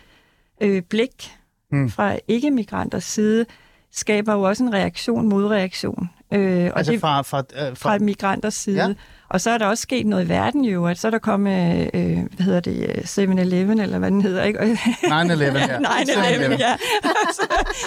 [0.60, 1.32] øh, blik
[1.72, 1.90] Mm.
[1.90, 3.46] fra ikke-migranters side
[3.92, 6.10] skaber jo også en reaktion mod reaktion.
[6.32, 8.86] Øh, og Altså det, fra, fra, øh, fra fra, migranters side.
[8.86, 8.94] Ja.
[9.30, 9.34] Ja.
[9.34, 11.90] Og så er der også sket noget i verden jo, at så er der kommet,
[11.94, 14.58] øh, hvad hedder det, øh, 7-Eleven, eller hvad den hedder, ikke?
[14.60, 14.64] 9-11
[15.58, 15.78] her.
[15.78, 16.74] 9-11, ja.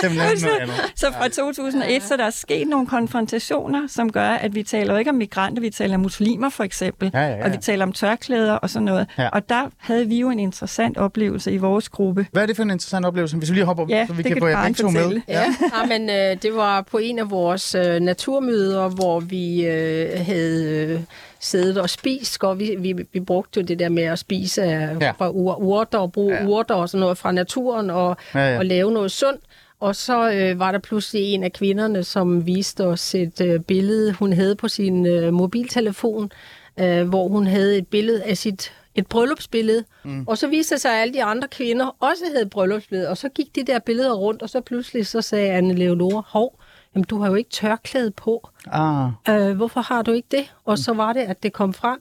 [0.03, 0.75] 7-Eleven noget andet.
[0.95, 4.99] Så fra 2001, så der er sket nogle konfrontationer, som gør, at vi taler jo
[4.99, 7.45] ikke om migranter, vi taler om muslimer for eksempel, Ja, ja, ja.
[7.45, 9.07] og vi taler om tørklæder og sådan noget.
[9.17, 9.29] Ja.
[9.29, 12.27] Og der havde vi jo en interessant oplevelse i vores gruppe.
[12.31, 13.37] Hvad er det for en interessant oplevelse?
[13.37, 15.21] Hvis vi lige hopper, Ja, så vi kan kan få jer begge to med.
[15.27, 20.25] Ja, ja men øh, det var på en af vores øh, naturmøder, hvor vi øh,
[20.25, 20.99] havde øh,
[21.43, 25.11] siddet og spist, og vi, vi, vi brugte jo det der med at spise Ja.
[25.11, 26.45] fra ur, urter og bruge Ja.
[26.47, 28.51] urter og sådan noget fra naturen og, Ja, ja, ja.
[28.53, 28.57] ja.
[28.57, 29.41] og lave noget sundt.
[29.79, 34.13] Og så øh, var der pludselig en af kvinderne, som viste os et øh, billede,
[34.13, 36.31] hun havde på sin øh, mobiltelefon,
[36.79, 40.23] øh, hvor hun havde et billede af sit et bryllupsbillede, mm.
[40.27, 43.17] og så viste det sig, at alle de andre kvinder også havde et bryllupsbillede, og
[43.17, 46.59] så gik de der billeder rundt, og så pludselig så sagde Anne Leonore, hov,
[46.95, 50.53] jamen du har jo ikke tørklæde på, Ah, øh, hvorfor har du ikke det?
[50.65, 51.99] Og så var det, at det kom frem,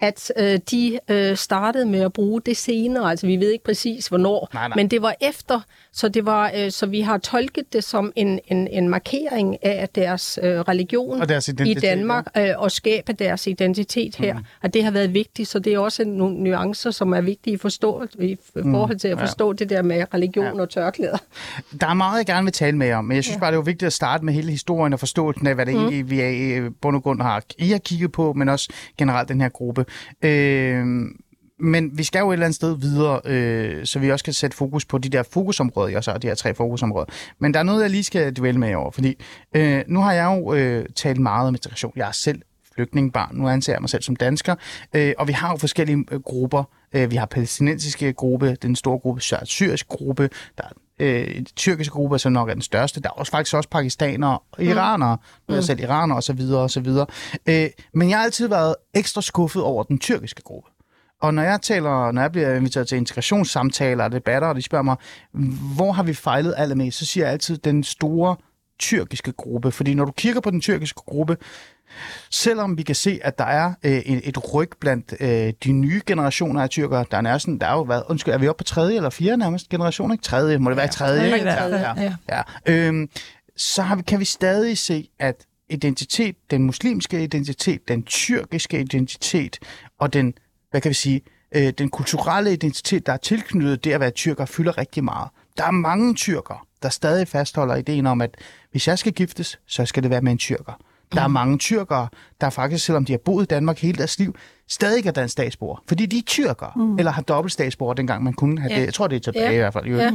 [0.00, 4.06] at øh, de øh, startede med at bruge det senere, altså vi ved ikke præcis
[4.06, 4.76] hvornår, Nej, nej.
[4.76, 5.60] men det var efter,
[5.92, 9.88] så det var øh, så vi har tolket det som en, en, en markering af
[9.94, 14.34] deres øh, religion Og deres i Danmark øh, og skabe deres identitet her.
[14.34, 14.44] Mm.
[14.62, 17.56] Og det har været vigtigt, så det er også nogle nuancer, som er vigtige i,
[17.56, 20.50] forstå, i forhold til at forstå det der med religion Ja.
[20.56, 20.60] ja.
[20.60, 21.18] og tørklæder.
[21.80, 23.40] der er meget, jeg gerne vil tale med om, men jeg synes ja.
[23.40, 25.74] bare, det er jo vigtigt at starte med hele historien og forståelsen af, hvad det
[25.74, 25.80] mm.
[25.80, 28.68] egentlig vi er i øh, bund og grund har, I har kigget på, men også
[28.98, 29.86] generelt den her gruppe.
[30.22, 30.86] Øh,
[31.62, 34.56] men vi skal jo et eller andet sted videre, øh, så vi også kan sætte
[34.56, 37.06] fokus på de der fokusområder, jeg så de her tre fokusområder.
[37.38, 39.22] Men der er noget, jeg lige skal dvæle med over, fordi
[39.56, 41.92] øh, nu har jeg jo øh, talt meget om integration.
[41.96, 42.42] Jeg er selv
[42.74, 43.36] flygtningebarn.
[43.36, 44.54] Nu anser jeg mig selv som dansker.
[44.94, 46.64] Øh, og vi har jo forskellige øh, grupper.
[46.92, 52.18] Øh, vi har palæstinensiske gruppe, den store gruppe, syrisk gruppe, der er øh, tyrkiske gruppe,
[52.18, 53.00] som nok er den største.
[53.00, 55.18] Der er også faktisk også pakistanere og iranere.
[55.48, 57.06] Nu er jeg selv iraner og så videre og så videre.
[57.46, 60.70] Øh, men jeg har altid været ekstra skuffet over den tyrkiske gruppe.
[61.22, 64.82] Og når jeg taler, når jeg bliver inviteret til integrationssamtaler og debatter, og de spørger
[64.82, 64.96] mig,
[65.76, 68.36] hvor har vi fejlet allermest, så siger jeg altid den store
[68.80, 69.70] tyrkiske gruppe.
[69.70, 71.36] Fordi når du kigger på den tyrkiske gruppe,
[72.30, 76.62] selvom vi kan se, at der er øh, et, ryg blandt øh, de nye generationer
[76.62, 78.96] af tyrkere, der er næsten, der er jo været, undskyld, er vi oppe på tredje
[78.96, 80.22] eller fjerde nærmest generation, ikke?
[80.22, 81.20] Tredje, må det være tredje?
[81.20, 81.74] tredje hvert fald,
[82.28, 82.42] ja.
[82.66, 82.86] ja.
[82.86, 83.08] Øhm,
[83.56, 89.58] så har vi, kan vi stadig se, at identitet, den muslimske identitet, den tyrkiske identitet
[89.98, 90.34] og den,
[90.70, 91.20] hvad kan vi sige,
[91.54, 95.28] øh, den kulturelle identitet, der er tilknyttet det at være tyrker, fylder rigtig meget.
[95.56, 98.36] Der er mange tyrker, der stadig fastholder ideen om, at
[98.70, 100.80] hvis jeg skal giftes, så skal det være med en tyrker.
[101.14, 102.08] Der er mange tyrkere,
[102.40, 104.34] der faktisk, selvom de har boet i Danmark hele deres liv,
[104.68, 105.82] stadig er dansk statsborger.
[105.88, 106.98] Fordi de er tyrkere, mm.
[106.98, 108.78] eller har dobbelt statsborger, dengang man kunne have Ja.
[108.80, 108.84] det.
[108.86, 109.54] Jeg tror, det er tilbage Ja.
[109.54, 109.86] i hvert fald.
[109.86, 110.12] Ja.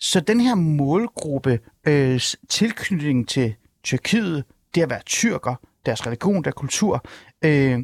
[0.00, 5.54] Så den her målgruppe, øh, tilknytning til Tyrkiet, det at være tyrker,
[5.86, 7.04] deres religion, deres kultur,
[7.44, 7.78] øh,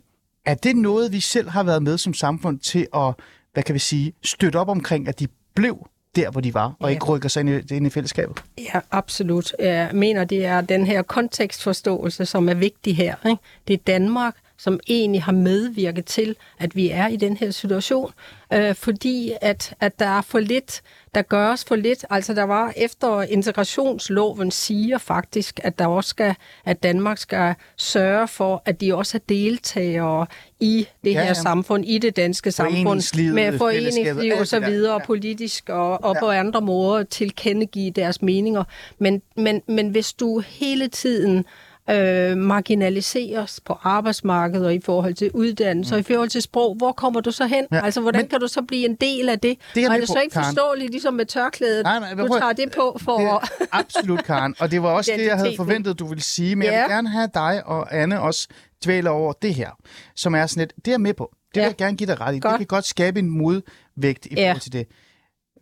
[0.47, 3.15] er det noget, vi selv har været med som samfund til at,
[3.53, 5.87] hvad kan vi sige, støtte op omkring, at de blev
[6.23, 6.95] der, hvor de var, og Ja.
[6.95, 8.43] ikke rykker sig ind i, ind i fællesskabet?
[8.59, 9.53] Ja, absolut.
[9.59, 13.15] Jeg mener, det er den her kontekstforståelse, som er vigtig her.
[13.27, 13.43] Ikke?
[13.69, 18.13] Det er Danmark, som egentlig har medvirket til, at vi er i den her situation,
[18.53, 20.83] øh, fordi at, at der er for lidt,
[21.15, 22.05] der gøres for lidt.
[22.11, 28.29] Altså der var efter integrationsloven siger faktisk, at der også skal, at Danmark skal sørge
[28.29, 30.27] for, at de også er deltagere
[30.61, 31.35] i det Ja, her ja.
[31.35, 35.07] samfund, i det danske samfund, med foreningsliv og så videre, ja.
[35.07, 36.21] politisk og, og ja.
[36.21, 38.65] på andre måder tilkendegive deres meninger.
[38.99, 41.45] Men, men, men hvis du hele tiden
[41.91, 45.95] øh, marginaliseres på arbejdsmarkedet og i forhold til uddannelse mm.
[45.95, 47.67] og i forhold til sprog, hvor kommer du så hen?
[47.73, 47.85] Ja.
[47.85, 49.57] Altså, hvordan men- kan du så blive en del af det?
[49.75, 50.45] Det er jeg og er det på, så ikke Karen.
[50.47, 51.83] forståeligt, ligesom med tørklædet?
[51.85, 53.19] Nej, nej, du tager det på for...
[53.19, 54.55] Det er absolut, Karen.
[54.61, 56.57] Og det var også det, jeg havde forventet, du ville sige.
[56.57, 56.83] Men jeg Ja.
[56.83, 58.49] vil gerne have dig og Anne også
[58.85, 59.71] dvæle over det her,
[60.17, 61.31] som er sådan et, det er jeg med på.
[61.35, 61.67] Det vil Ja.
[61.67, 62.35] jeg gerne give dig ret i.
[62.35, 62.57] Det Godt.
[62.57, 64.43] kan godt skabe en modvægt i Ja.
[64.49, 64.87] forhold til det.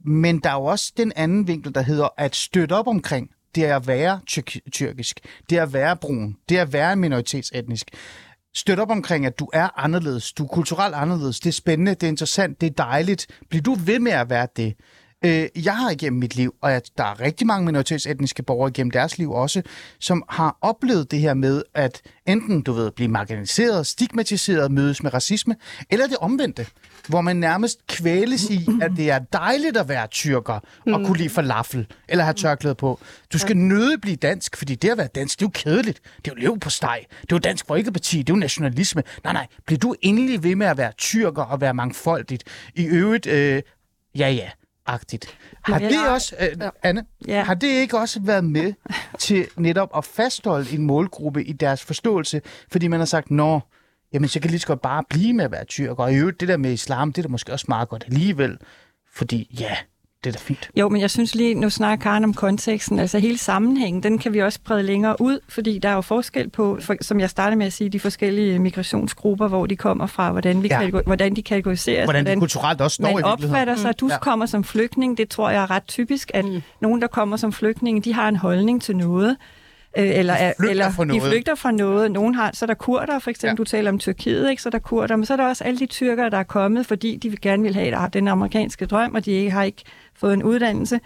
[0.04, 3.64] Men der er jo også den anden vinkel, der hedder at støtte op omkring det
[3.64, 7.86] er at være tyrk- tyrkisk, det er at være brun, det er at være minoritetsetnisk.
[8.54, 12.02] Støt op omkring, at du er anderledes, du er kulturelt anderledes, det er spændende, det
[12.02, 13.26] er interessant, det er dejligt.
[13.50, 14.74] Bliv du ved med at være det.
[15.24, 18.90] Øh, jeg har igennem mit liv, og at der er rigtig mange minoritetsetniske borgere igennem
[18.90, 19.62] deres liv også,
[20.00, 25.14] som har oplevet det her med, at enten, du ved, blive marginaliseret, stigmatiseret, mødes med
[25.14, 25.56] racisme,
[25.90, 26.66] eller det omvendte,
[27.08, 31.28] hvor man nærmest kvæles i, at det er dejligt at være tyrker og kunne lide
[31.28, 33.00] falafel eller have tørklæde på.
[33.32, 36.00] Du skal nøde blive dansk, fordi det at være dansk, det er jo kedeligt.
[36.16, 36.98] Det er jo lev på steg.
[37.10, 38.18] Det er jo Dansk Folkeparti.
[38.18, 39.02] Det er jo nationalisme.
[39.24, 39.46] Nej, nej.
[39.66, 42.44] Bliv du endelig ved med at være tyrker og være mangfoldigt.
[42.74, 43.62] I øvrigt, øh,
[44.18, 44.50] ja, ja,
[44.86, 45.38] agtigt.
[45.62, 47.42] Har det også, øh, Anne, Ja.
[47.42, 48.72] har det ikke også været med
[49.18, 52.40] til netop at fastholde en målgruppe i deres forståelse,
[52.72, 53.60] fordi man har sagt, nå,
[54.12, 56.40] jamen så kan lige så godt bare blive med at være tyrker, og i øvrigt
[56.40, 58.58] det der med islam, det er da måske også meget godt alligevel,
[59.12, 59.76] fordi ja,
[60.26, 60.70] det er da fint.
[60.76, 64.32] Jo, men jeg synes lige, nu snakker Karen om konteksten, altså hele sammenhængen, den kan
[64.32, 67.56] vi også brede længere ud, fordi der er jo forskel på, for, som jeg startede
[67.56, 70.80] med at sige, de forskellige migrationsgrupper, hvor de kommer fra, hvordan, vi Ja.
[70.82, 70.90] ja.
[71.06, 73.50] hvordan de kategoriseres, Hvordan det kulturelt også står i man virkeligheden.
[73.54, 74.12] opfatter sig, at du Ja.
[74.12, 74.18] ja.
[74.18, 75.18] kommer som flygtning.
[75.18, 76.62] Det tror jeg er ret typisk, at mm.
[76.80, 79.36] nogen, der kommer som flygtninge, de har en holdning til noget.
[79.98, 81.32] Øh, eller, er- flygter eller fra de noget.
[81.32, 82.10] flygter fra noget.
[82.12, 83.54] Nogen har, så er der kurder, for eksempel, Ja.
[83.56, 84.62] du taler om Tyrkiet, ikke?
[84.62, 86.86] så er der kurder, men så er der også alle de tyrkere, der er kommet,
[86.86, 89.82] fordi de gerne vil have der- den amerikanske drøm, og de har ikke
[90.14, 91.00] fået en uddannelse.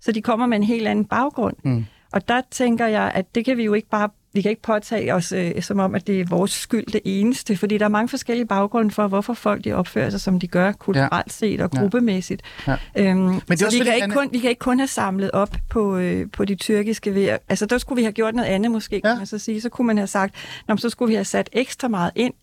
[0.00, 1.56] Så de kommer med en helt anden baggrund.
[1.64, 1.84] Mm.
[2.12, 5.14] Og der tænker jeg, at det kan vi jo ikke bare vi kan ikke påtage
[5.14, 8.08] os øh, som om, at det er vores skyld det eneste, fordi der er mange
[8.08, 11.80] forskellige baggrunde for, hvorfor folk de opfører sig, som de gør, kulturelt set og Ja.
[11.80, 12.42] gruppemæssigt.
[12.66, 12.76] Ja.
[12.96, 15.56] Øhm, Men det så vi kan, ikke kun, vi kan ikke kun have samlet op
[15.70, 17.36] på, øh, på de tyrkiske ved.
[17.48, 19.08] Altså, der skulle vi have gjort noget andet måske, Ja.
[19.10, 19.60] kan man så sige.
[19.60, 20.34] Så kunne man have sagt,
[20.68, 22.34] Nå, så skulle vi have sat ekstra meget ind,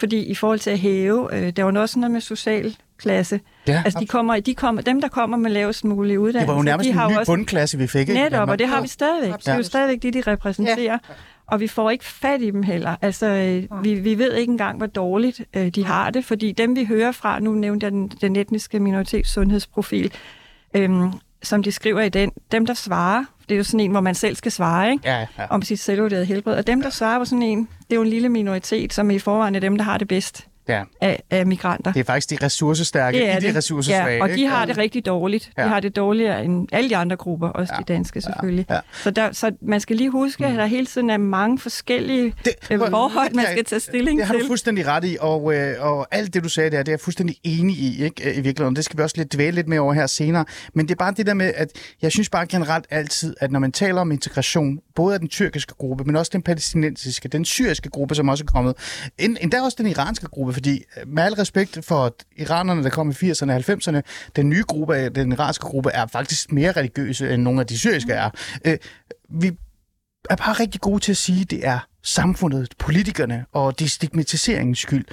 [0.00, 3.40] fordi i forhold til at hæve, øh, der var noget sådan noget med social klasse.
[3.68, 6.56] Ja, altså, de kommer, de kommer, dem, der kommer med lavest mulige uddannelse, det var
[6.56, 8.00] jo nærmest de en ny også bundklasse, vi fik.
[8.00, 8.14] ikke?
[8.14, 8.48] Netop, Danmark.
[8.48, 9.22] og det har vi stadigvæk.
[9.26, 9.66] Det er jo Absolut.
[9.66, 10.82] stadigvæk det, de repræsenterer.
[10.92, 10.98] Ja.
[11.46, 12.96] Og vi får ikke fat i dem heller.
[13.02, 16.76] Altså, øh, vi, vi ved ikke engang, hvor dårligt øh, de har det, fordi dem,
[16.76, 20.12] vi hører fra, nu nævnte jeg den, den etniske minoritets sundhedsprofil,
[20.74, 24.00] øhm, som de skriver i den, dem, der svarer, det er jo sådan en, hvor
[24.00, 25.08] man selv skal svare, ikke?
[25.08, 25.46] Ja, ja.
[25.50, 26.56] om sit selvvurderede helbred.
[26.56, 29.18] Og dem, der svarer på sådan en, det er jo en lille minoritet, som i
[29.18, 30.82] forvejen er dem, der har det bedst ja.
[31.00, 31.92] af, af migranter.
[31.92, 34.16] Det er faktisk de ressourcestærke i de ressourcesvage.
[34.16, 34.48] Ja, og de ikke?
[34.48, 35.50] har det rigtig dårligt.
[35.58, 35.62] Ja.
[35.64, 37.78] De har det dårligere end alle de andre grupper, også Ja.
[37.78, 38.66] de danske selvfølgelig.
[38.70, 38.78] Ja.
[39.02, 42.54] Så, der, så man skal lige huske, at der hele tiden er mange forskellige Det-
[42.68, 44.42] det, forhold, man Ja, skal tage stilling Det har til.
[44.42, 47.00] du fuldstændig ret i, og, øh, og alt det, du sagde der, det er jeg
[47.00, 48.76] fuldstændig enig i, ikke, øh, i virkeligheden.
[48.76, 50.44] Det skal vi også lidt dvæle lidt mere over her senere.
[50.74, 51.68] Men det er bare det der med, at
[52.02, 55.74] jeg synes bare generelt altid, at når man taler om integration, både af den tyrkiske
[55.78, 58.74] gruppe, men også den palæstinensiske, den syriske gruppe, som også er kommet,
[59.18, 63.12] end, endda også den iranske gruppe, fordi med al respekt for iranerne, der kom i
[63.12, 64.00] 80'erne og 90'erne,
[64.36, 68.12] den nye gruppe, den iranske gruppe, er faktisk mere religiøse, end nogle af de syriske
[68.12, 68.30] er.
[68.64, 68.78] Øh,
[69.30, 69.52] vi
[70.30, 74.78] er bare rigtig gode til at sige, at det er samfundet, politikerne og det stigmatiseringens
[74.78, 75.04] skyld.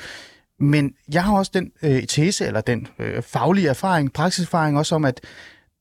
[0.59, 5.05] Men jeg har også den øh, tese, eller den øh, faglige erfaring, praksiserfaring også om,
[5.05, 5.21] at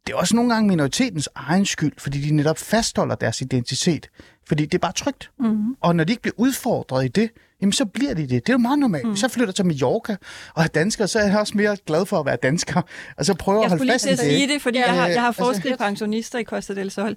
[0.06, 4.08] det er også nogle gange minoritetens egen skyld, fordi de netop fastholder deres identitet.
[4.48, 5.30] Fordi det er bare trygt.
[5.38, 5.76] Mm.
[5.80, 8.30] Og når de ikke bliver udfordret i det, jamen så bliver de det.
[8.30, 9.06] Det er jo meget normalt.
[9.08, 9.16] Mm.
[9.22, 10.16] Jeg flytter til Mallorca
[10.54, 12.82] og er dansker, så er jeg også mere glad for at være dansker.
[13.18, 14.38] Og så prøver Jeg at holde skulle lige fast til i det.
[14.38, 17.16] sige det, fordi jeg har, jeg har altså- forsket i pensionister i Costa del Sol.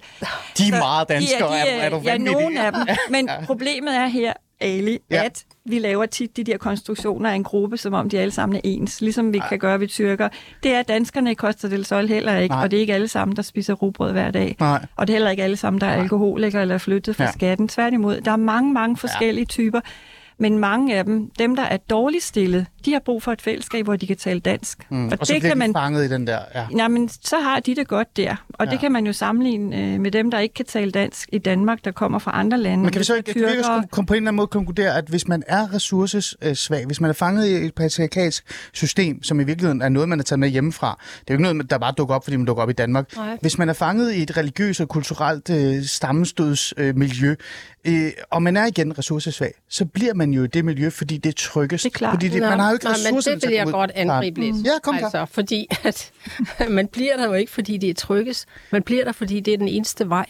[0.57, 2.81] De er meget danskere, de er, er du ja, nogle af dem.
[3.09, 5.23] Men problemet er her, Ali, Ja.
[5.25, 8.55] at vi laver tit de der konstruktioner af en gruppe, som om de alle sammen
[8.55, 10.29] er ens, ligesom vi kan gøre ved tyrker.
[10.63, 12.63] Det er danskerne i Costa del Sol heller ikke, Nej.
[12.63, 14.55] og det er ikke alle sammen, der spiser rugbrød hver dag.
[14.59, 14.85] Nej.
[14.95, 17.31] Og det er heller ikke alle sammen, der er alkoholikere eller er flyttet fra ja.
[17.31, 17.67] skatten.
[17.67, 19.53] Tværtimod, der er mange, mange forskellige ja.
[19.53, 19.79] typer.
[20.37, 23.85] Men mange af dem, dem der er dårligt stillet, de har brug for et fællesskab,
[23.85, 24.87] hvor de kan tale dansk.
[24.91, 25.05] Mm.
[25.07, 26.39] Og, og så bliver de fanget i den der...
[26.77, 26.87] Ja.
[26.87, 28.35] Men så har de det godt der.
[28.53, 28.71] Og Ja.
[28.71, 31.85] det kan man jo sammenligne øh, med dem, der ikke kan tale dansk i Danmark,
[31.85, 32.83] der kommer fra andre lande.
[32.83, 35.05] Men kan vi så ikke kan vi også på en eller anden måde konkludere, at
[35.07, 38.43] hvis man er ressourcesvag, hvis man er fanget i et patriarkalsk
[38.73, 41.53] system, som i virkeligheden er noget, man er taget med hjemmefra, det er jo ikke
[41.53, 43.15] noget, der bare dukker op, fordi man dukker op i Danmark.
[43.15, 43.37] Nej.
[43.41, 47.35] Hvis man er fanget i et religiøst og kulturelt øh, stammestødsmiljø, øh, miljø,
[47.85, 51.29] øh, og man er igen ressourcesvag, så bliver man jo i det miljø, fordi det
[51.29, 51.83] er tryggest.
[51.83, 52.13] Det er klart.
[52.13, 54.65] Fordi det, man har jo ikke nej, men det vil jeg godt angribe lidt.
[54.65, 55.05] Ja, kom klar.
[55.05, 56.11] altså, fordi at,
[56.69, 58.47] man bliver der jo ikke, fordi det er tryggest.
[58.71, 60.25] Man bliver der, fordi det er den eneste vej.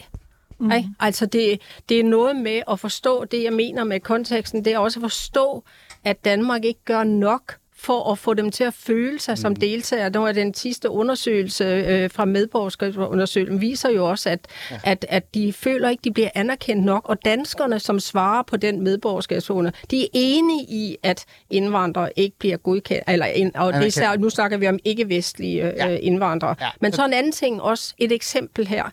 [0.60, 0.72] Mm.
[0.72, 0.90] Ikke?
[1.00, 4.66] Altså det, det er noget med at forstå det, jeg mener med konteksten.
[4.66, 5.64] Det er også at forstå,
[6.04, 9.36] at Danmark ikke gør nok for at få dem til at føle sig mm.
[9.38, 10.10] som deltagere.
[10.10, 14.39] Nu er den sidste undersøgelse øh, fra medborgerskabsundersøgelsen viser jo også, at,
[14.72, 14.80] ja.
[14.84, 17.10] at, at de føler ikke, de bliver anerkendt nok.
[17.10, 22.58] Og danskerne, som svarer på den medborgerskabsunde, de er enige i, at indvandrere ikke bliver
[22.58, 23.04] godkendt.
[23.08, 25.88] Eller, og det er, især- nu snakker vi om ikke-vestlige øh, Ja.
[25.88, 26.56] indvandrere.
[26.62, 26.67] Ja.
[26.82, 28.84] Men så en anden ting også, et eksempel her,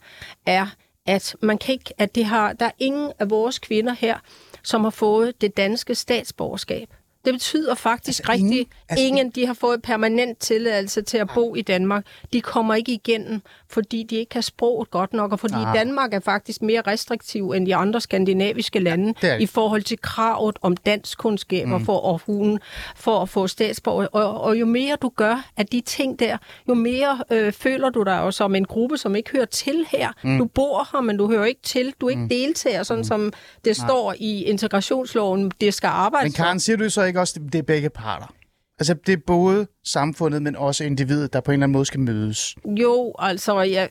[0.46, 0.66] er,
[1.06, 4.18] at man kan ikke, at det har, der er ingen af vores kvinder her,
[4.62, 6.88] som har fået det danske statsborgerskab.
[7.24, 11.28] Det betyder faktisk Altså, rigtig, ingen- altså- ingen de har fået permanent tilladelse til at
[11.34, 12.04] bo i Danmark.
[12.32, 15.78] De kommer ikke igennem, fordi de ikke kan sproget godt nok, og fordi Aha.
[15.78, 19.40] Danmark er faktisk mere restriktiv end de andre skandinaviske lande det.
[19.40, 21.84] i forhold til kravet om danskkundskaber mm.
[21.84, 22.60] for, at hun,
[22.96, 24.06] for at få statsborger.
[24.06, 26.36] Og, og jo mere du gør af de ting der,
[26.68, 30.08] jo mere øh, føler du dig jo som en gruppe, som ikke hører til her.
[30.24, 30.38] Mm.
[30.38, 31.94] Du bor her, men du hører ikke til.
[32.00, 32.28] Du er ikke mm.
[32.28, 33.32] deltager, sådan som
[33.64, 35.52] det står i integrationsloven.
[35.60, 38.34] Det skal arbejde Men Karen, siger du så ikke også, det er begge parter?
[38.78, 42.00] Altså, det er både samfundet, men også individet, der på en eller anden måde skal
[42.00, 42.56] mødes.
[42.66, 43.90] Jo, altså, jeg,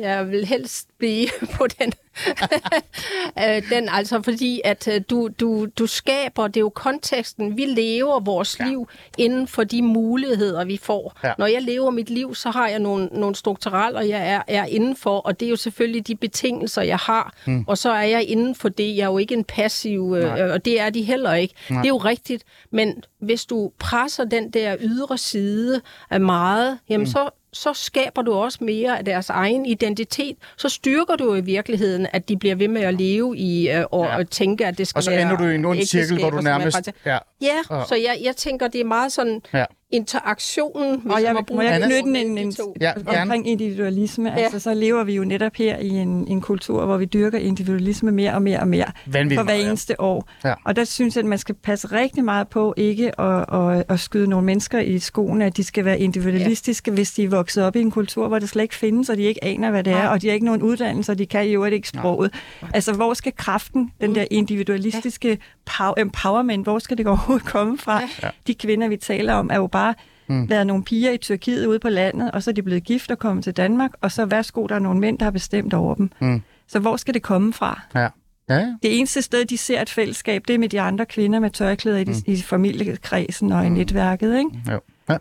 [0.00, 1.92] jeg vil helst blive på den.
[3.38, 7.64] Øh, den altså, fordi at øh, du, du, du skaber, det er jo konteksten, vi
[7.64, 8.66] lever vores ja.
[8.66, 11.18] liv inden for de muligheder, vi får.
[11.24, 11.32] Ja.
[11.38, 14.96] Når jeg lever mit liv, så har jeg nogle, nogle struktureller, jeg er, er inden
[14.96, 17.34] for, og det er jo selvfølgelig de betingelser, jeg har.
[17.46, 17.64] Mm.
[17.66, 18.96] Og så er jeg inden for det.
[18.96, 21.54] Jeg er jo ikke en passiv, øh, og det er de heller ikke.
[21.70, 21.82] Nej.
[21.82, 25.80] Det er jo rigtigt, men hvis du presser den der ydre side
[26.10, 27.10] af meget, jamen mm.
[27.10, 30.36] så så skaber du også mere af deres egen identitet.
[30.56, 34.04] Så styrker du i virkeligheden, at de bliver ved med at leve i øh, og,
[34.04, 34.16] Ja.
[34.16, 34.22] ja.
[34.22, 36.40] tænke, at det skal Og så være ender du i en ond cirkel, hvor du
[36.40, 36.90] nærmest...
[37.06, 37.18] Ja.
[37.42, 39.64] Ja, Og- så jeg, jeg tænker, det er meget sådan Ja.
[39.90, 42.74] interaktionen, hvis Og jeg, må jeg knytte en, en, to.
[42.80, 43.22] Ja, gerne.
[43.22, 44.28] omkring individualisme?
[44.30, 44.36] Ja.
[44.36, 48.10] Altså, så lever vi jo netop her i en, en kultur, hvor vi dyrker individualisme
[48.12, 49.68] mere og mere og mere Vanvittigt for hver meget, ja.
[49.68, 50.28] eneste år.
[50.44, 50.54] Ja.
[50.64, 54.00] Og der synes jeg, at man skal passe rigtig meget på ikke at, at, at
[54.00, 56.94] skyde nogle mennesker i skoene, at de skal være individualistiske, ja.
[56.94, 59.22] hvis de er vokset op i en kultur, hvor det slet ikke findes, og de
[59.22, 60.06] ikke aner, hvad det er, Nej.
[60.12, 62.34] og de har ikke nogen uddannelse, og de kan jo ikke sproget.
[62.74, 65.38] Altså, hvor skal kraften, den der individualistiske
[65.70, 68.00] pow- empowerment, hvor skal det overhovedet komme fra?
[68.22, 68.30] Ja.
[68.46, 69.94] De kvinder, vi taler om, er jo bare
[70.26, 70.50] mm.
[70.50, 73.18] været nogle piger i Tyrkiet ude på landet, og så er de blevet gift og
[73.18, 76.10] kommet til Danmark, og så værsgo, der er nogle mænd, der har bestemt over dem.
[76.20, 76.42] Mm.
[76.68, 77.80] Så hvor skal det komme fra?
[77.94, 78.08] Ja.
[78.50, 78.60] Ja.
[78.82, 81.98] Det eneste sted, de ser et fællesskab, det er med de andre kvinder med tørklæder
[81.98, 84.38] i, de, i familiekredsen og i netværket.
[84.38, 84.50] Ikke?
[84.72, 84.80] Jo.
[85.08, 85.16] Ja.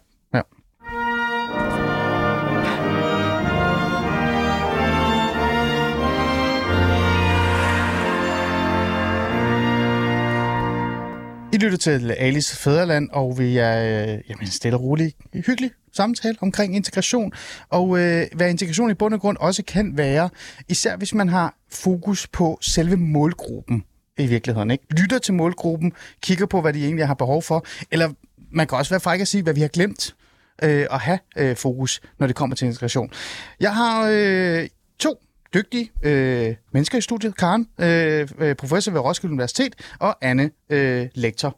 [11.57, 16.35] I lytter til Alice Fæderland, og vi er øh, jamen, stille og roligt hyggelig samtale
[16.41, 17.31] omkring integration,
[17.69, 20.29] og øh, hvad integration i bund og grund også kan være,
[20.67, 23.83] især hvis man har fokus på selve målgruppen
[24.17, 24.71] i virkeligheden.
[24.71, 24.83] Ikke?
[24.91, 28.09] Lytter til målgruppen, kigger på, hvad de egentlig har behov for, eller
[28.51, 30.15] man kan også være fræk at sige, hvad vi har glemt
[30.63, 33.11] øh, at have øh, fokus, når det kommer til integration.
[33.59, 34.67] Jeg har øh,
[34.99, 35.19] to
[35.53, 37.37] dygtige øh, mennesker i studiet.
[37.37, 41.57] Karen, øh, øh, professor ved Roskilde Universitet, og Anne, øh, lektor.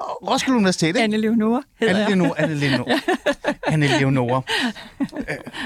[0.00, 1.00] Roskilde Universitet, ikke?
[1.02, 2.10] Anne Leonora hedder Anne.
[2.10, 2.84] Leno, Anne Leno.
[3.66, 4.42] Anne Leonora.
[5.00, 5.06] Øh,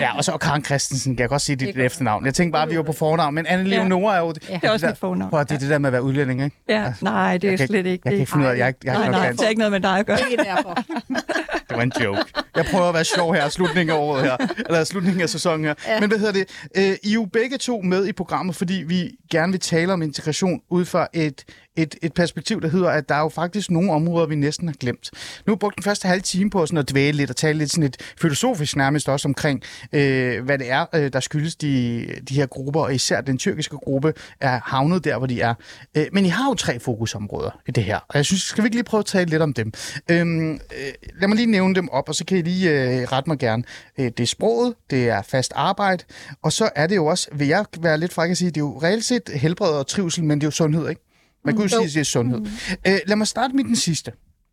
[0.01, 1.87] ja, og så Karen Christensen, kan jeg godt sige dit Det er godt.
[1.87, 2.27] efternavn.
[2.27, 3.77] Jeg tænkte bare, at vi var på fornavn, men Anne Ja.
[3.77, 4.35] Leonora er jo...
[4.49, 4.55] Ja.
[4.55, 5.31] Det er også mit fornavn.
[5.31, 6.57] Prøv at det er det der med at være udlænding, ikke?
[6.69, 8.19] Ja, nej, det er Jeg slet ikke Jeg kan det.
[8.19, 9.99] ikke finde ud af, jeg, jeg, Nej, kan nej, det er ikke noget med dig
[9.99, 10.19] at gøre.
[10.31, 10.75] Ikke derfor.
[11.69, 12.21] Det var en joke.
[12.57, 15.75] Jeg prøver at være sjov her, slutningen af året her, eller slutningen af sæsonen her.
[15.87, 16.01] Ja.
[16.01, 16.47] Men hvad hedder det?
[16.77, 20.03] Øh, I er jo begge to med i programmet, fordi vi gerne vil tale om
[20.03, 21.45] integration ud fra et,
[21.77, 24.74] et, et perspektiv, der hedder, at der er jo faktisk nogle områder, vi næsten har
[24.80, 25.11] glemt.
[25.46, 27.70] Nu har brugt den første halve time på sådan at dvæle lidt og tale lidt
[27.70, 32.35] sådan lidt filosofisk nærmest også omkring, øh, hvad det er, øh, der skyldes de, de
[32.35, 35.54] her grupper, og især den tyrkiske gruppe er havnet der, hvor de er.
[35.96, 38.66] Øh, men I har jo tre fokusområder i det her, og jeg synes, skal vi
[38.66, 39.72] ikke lige prøve at tale lidt om dem?
[40.11, 40.59] Øhm, øh,
[41.20, 43.62] lad mig lige nævne dem op, og så kan I lige øh, rette mig gerne.
[43.98, 46.04] Øh, det er sproget, det er fast arbejde,
[46.42, 48.61] og så er det jo også, vil jeg være lidt fræk at sige, det er
[48.61, 51.10] jo reelt set helbred og trivsel, men det er jo sundhed, ikke?
[51.44, 52.46] Man kunne jo sige, at det er sundhed.
[52.87, 54.12] Øh, lad mig starte med den sidste.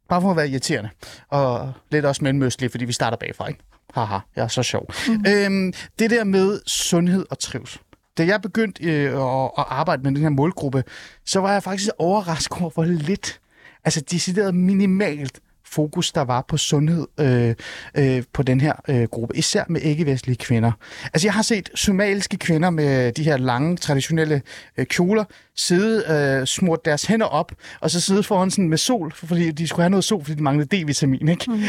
[0.09, 0.89] Bare for at være irriterende.
[1.29, 3.59] Og lidt også mellemøstlig, fordi vi starter bagfra, ikke?
[3.93, 4.91] Haha, jeg er så sjov.
[5.07, 5.25] Mm.
[5.27, 7.79] Øhm, det der med sundhed og trivsel.
[8.17, 10.83] Da jeg begyndte øh, at, at arbejde med den her målgruppe,
[11.25, 13.39] så var jeg faktisk overrasket over, hvor lidt,
[13.85, 15.39] altså decideret minimalt
[15.71, 17.55] fokus, der var på sundhed øh,
[17.97, 20.71] øh, på den her øh, gruppe, især med ikke-vestlige kvinder.
[21.13, 24.41] Altså jeg har set somaliske kvinder med de her lange, traditionelle
[24.77, 25.23] øh, kjoler
[25.57, 26.03] sidde,
[26.39, 29.83] øh, smurt deres hænder op, og så sidde foran sådan med sol, fordi de skulle
[29.83, 31.45] have noget sol, fordi de manglede D-vitamin, ikke?
[31.57, 31.63] Mm.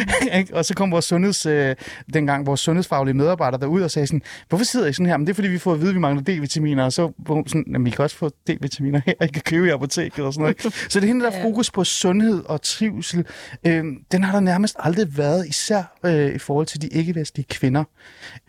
[0.52, 1.76] og så kom vores sundheds, øh,
[2.14, 5.16] dengang vores sundhedsfaglige medarbejdere derud og sagde sådan, hvorfor sidder I sådan her?
[5.16, 7.12] Men det er, fordi vi får at vide, at vi mangler D-vitaminer, og så
[7.46, 10.42] sådan, jamen, I kan også få D-vitaminer her, I kan købe i apoteket og sådan
[10.42, 10.64] noget.
[10.64, 10.76] Ikke?
[10.90, 13.26] Så det er hende, der er fokus på sundhed og trivsel.
[13.66, 17.46] Øh, Øhm, den har der nærmest aldrig været, især øh, i forhold til de ikke-vestlige
[17.50, 17.84] kvinder.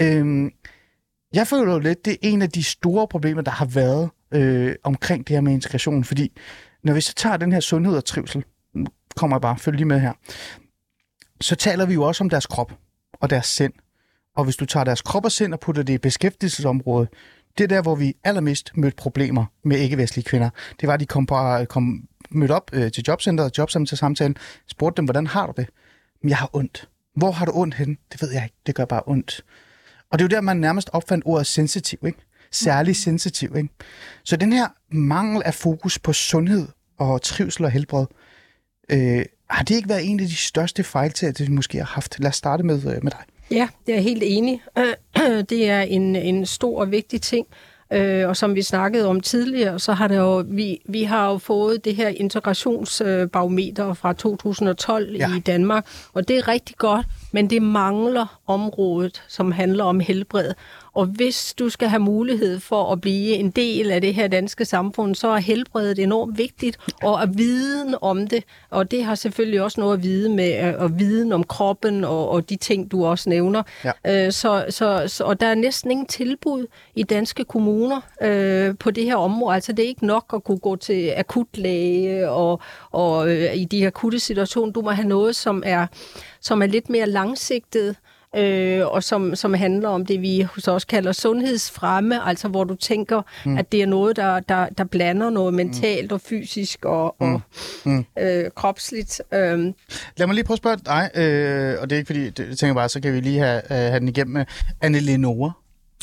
[0.01, 0.51] Øh,
[1.33, 4.75] jeg føler jo lidt, det er en af de store problemer, der har været øh,
[4.83, 6.31] omkring det her med integration, fordi
[6.83, 8.43] når vi så tager den her sundhed og trivsel,
[9.15, 10.13] kommer jeg bare, følg lige med her,
[11.41, 12.73] så taler vi jo også om deres krop
[13.13, 13.73] og deres sind.
[14.35, 17.09] Og hvis du tager deres krop og sind og putter det i beskæftigelsesområdet,
[17.57, 20.49] det er der, hvor vi allermest mødte problemer med ikke-vestlige kvinder.
[20.81, 24.35] Det var, at de kom, på, øh, kom mødte op øh, til jobcenteret, jobsamtalen,
[24.67, 25.67] spurgte dem, hvordan har du det?
[26.21, 26.89] Men jeg har ondt.
[27.15, 27.95] Hvor har du ondt henne?
[28.11, 28.55] Det ved jeg ikke.
[28.65, 29.43] Det gør bare ondt.
[30.11, 32.19] Og det er jo der, man nærmest opfandt ordet sensitiv, ikke?
[32.51, 33.69] Særlig sensitiv, ikke?
[34.23, 38.05] Så den her mangel af fokus på sundhed og trivsel og helbred,
[38.89, 42.19] øh, har det ikke været en af de største fejltagelser, vi måske har haft?
[42.19, 43.23] Lad os starte med, øh, med dig.
[43.51, 44.61] Ja, det er jeg helt enig.
[45.49, 47.47] Det er en, en stor og vigtig ting.
[47.93, 51.37] Øh, og som vi snakkede om tidligere, så har det jo, vi, vi har jo
[51.37, 55.35] fået det her integrationsbarometer fra 2012 Ja.
[55.35, 60.53] i Danmark, og det er rigtig godt, men det mangler området, som handler om helbred.
[60.93, 64.65] Og hvis du skal have mulighed for at blive en del af det her danske
[64.65, 68.43] samfund, så er helbredet enormt vigtigt, og at viden om det.
[68.69, 72.29] Og det har selvfølgelig også noget at vide med øh, at viden om kroppen og,
[72.29, 73.63] og de ting, du også nævner.
[73.83, 74.25] Ja.
[74.25, 78.91] Øh, så, så, så, og der er næsten ingen tilbud i danske kommuner øh, på
[78.91, 79.55] det her område.
[79.55, 83.87] Altså det er ikke nok at kunne gå til akutlæge og, og øh, i de
[83.87, 84.73] akutte situationer.
[84.73, 85.87] Du må have noget, som er,
[86.41, 87.95] som er lidt mere langsigtet,
[88.35, 92.75] øh, og som, som handler om det, vi så også kalder sundhedsfremme, altså hvor du
[92.75, 93.57] tænker, mm.
[93.57, 97.41] at det er noget, der, der, der blander noget mentalt og fysisk og, og
[97.85, 98.05] Mm.
[98.19, 99.21] øh, kropsligt.
[99.33, 99.39] Øh,
[100.17, 102.57] Lad mig lige prøve at spørge dig, øh, og det er ikke fordi, det, jeg
[102.57, 104.45] tænker bare, så kan vi lige have, øh, have den igennem med
[104.81, 105.51] Anne Lenore.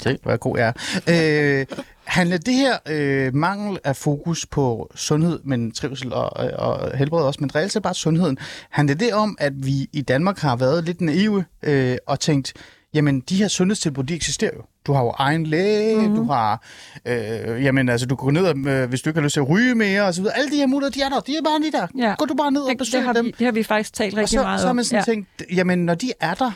[0.02, 0.72] Se, hvor god jeg
[1.06, 1.60] er.
[1.60, 1.66] Øh,
[2.06, 7.38] handler det her øh, mangel af fokus på sundhed, men trivsel og, og helbred også,
[7.40, 8.38] men reelt set bare sundheden,
[8.70, 12.52] handler det om, at vi i Danmark har været lidt naive øh, og tænkt,
[12.94, 14.62] jamen de her sundhedstilbud, de eksisterer jo.
[14.86, 16.16] Du har jo egen læge, mm-hmm.
[16.16, 16.62] du har,
[17.06, 19.40] øh, jamen altså du kan gå ned, og, øh, hvis du ikke har lyst til
[19.40, 20.36] at ryge mere, og så videre.
[20.38, 21.86] Alle de her muligheder, de er der, de er bare lige der.
[21.98, 22.14] Ja.
[22.18, 23.24] Gå du bare ned og Det, besøg det, har dem.
[23.24, 24.76] vi, det har vi faktisk talt Og rigtig så, meget så har om.
[24.76, 25.12] man sådan ja.
[25.12, 26.50] tænkt, jamen når de er der,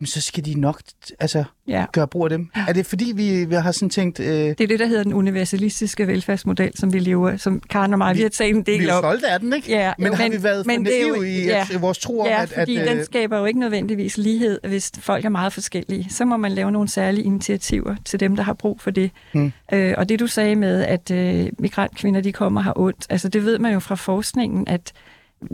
[0.00, 0.80] jamen, så skal de nok
[1.20, 1.84] altså, ja.
[1.92, 2.50] gøre brug af dem.
[2.68, 5.12] Er det fordi, vi, vi har sådan tænkt, øh, Det er det, der hedder den
[5.14, 8.80] universalistiske velfærdsmodel, som vi lever, som Karen og mig, vi, vi har talt en del
[8.80, 9.00] vi er om.
[9.02, 9.68] stolte af den, ikke?
[9.70, 11.66] Ja, men jo, har men- vi været men det er jo- i ja.
[11.74, 12.48] at, vores tro om, Ja, at...
[12.48, 16.06] fordi at, den øh, skaber jo ikke nødvendigvis lighed, hvis folk er meget forskellige.
[16.10, 19.10] Så må man lave nogle særlige initiativer til dem, der har brug for det.
[19.32, 19.52] Hmm.
[19.72, 23.44] Øh, og det du sagde med, at øh, migrantkvinder de kommer har ondt, altså det
[23.44, 24.92] ved man jo fra forskningen, at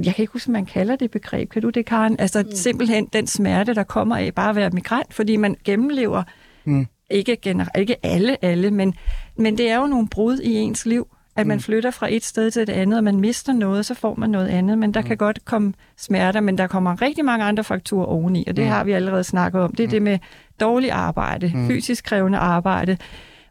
[0.04, 1.50] jeg kan ikke huske, man kalder det begreb.
[1.50, 2.16] Kan du det, Karen?
[2.18, 2.50] Altså mm.
[2.54, 6.22] simpelthen den smerte, der kommer af bare at være migrant, fordi man gennemlever
[6.64, 6.86] Mm.
[7.10, 8.94] ikke, gener- ikke alle, alle, men,
[9.36, 11.48] men det er jo nogle brud i ens liv, at Mm.
[11.48, 14.30] man flytter fra et sted til et andet, og man mister noget, så får man
[14.30, 14.78] noget andet.
[14.78, 15.06] Men der Mm.
[15.06, 18.70] kan godt komme smerter, men der kommer rigtig mange andre faktorer oveni, og det Mm.
[18.70, 19.74] har vi allerede snakket om.
[19.74, 20.18] Det er det med
[20.60, 22.96] dårligt arbejde, fysisk krævende arbejde,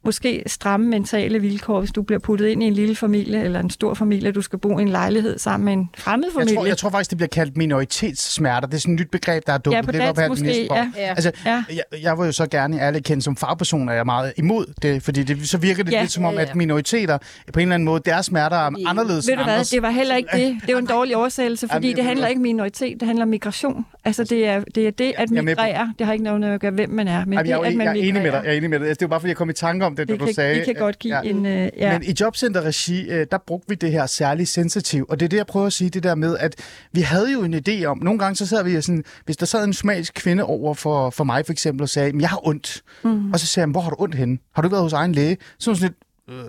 [0.05, 3.69] måske stramme mentale vilkår, hvis du bliver puttet ind i en lille familie eller en
[3.69, 6.55] stor familie, du skal bo i en lejlighed sammen med en fremmed Jeg familie.
[6.55, 8.67] tror, jeg tror faktisk, det bliver kaldt minoritetssmerter.
[8.67, 10.47] Det er sådan et nyt begreb, der er dukket Ja, lidt op her måske, den
[10.57, 10.75] næste år.
[10.97, 11.09] ja.
[11.09, 11.63] Altså, Ja.
[11.69, 14.65] jeg, jeg var jo så gerne ærligt kendt som fagperson, og jeg er meget imod
[14.81, 16.01] det, fordi det, så virker det Ja.
[16.01, 16.45] lidt som om, Ja, ja.
[16.49, 17.17] at minoriteter
[17.53, 19.69] på en eller anden måde, deres smerter er anderledes Ved end du hvad, andres.
[19.69, 20.57] det var heller ikke det.
[20.61, 23.05] Det er jo en dårlig oversættelse, fordi Jamen, det jeg- handler ikke om minoritet, det
[23.07, 23.85] handler om migration.
[24.05, 25.93] Altså det er det, er det at Jeg er migrere.
[25.99, 27.61] Det har ikke noget med at gøre, hvem man er, men Jamen, det jeg, er,
[27.61, 28.41] at jo- man jeg er enig med dig.
[28.45, 28.87] Jeg er enig med dig.
[28.87, 30.33] Altså, Det var bare, fordi jeg kom i tanke om det, da Det du kan,
[30.33, 30.55] sagde.
[30.55, 31.29] det kan godt give Ja.
[31.29, 31.45] en...
[31.45, 31.93] Øh, ja.
[31.99, 35.37] Men i jobcenterregi, øh, der brugte vi det her særligt sensitiv, og det er det,
[35.37, 36.55] jeg prøver at sige, det der med, at
[36.91, 39.63] vi havde jo en idé om, nogle gange så sad vi sådan, hvis der sad
[39.63, 42.81] en somalisk kvinde over for, for mig for eksempel og sagde, "Men jeg har ondt,
[43.03, 43.31] mm.
[43.33, 44.37] og så sagde jeg, hvor har du ondt henne?
[44.55, 45.37] Har du været hos egen læge?
[45.59, 45.81] Så sådan
[46.27, 46.45] lidt, øh,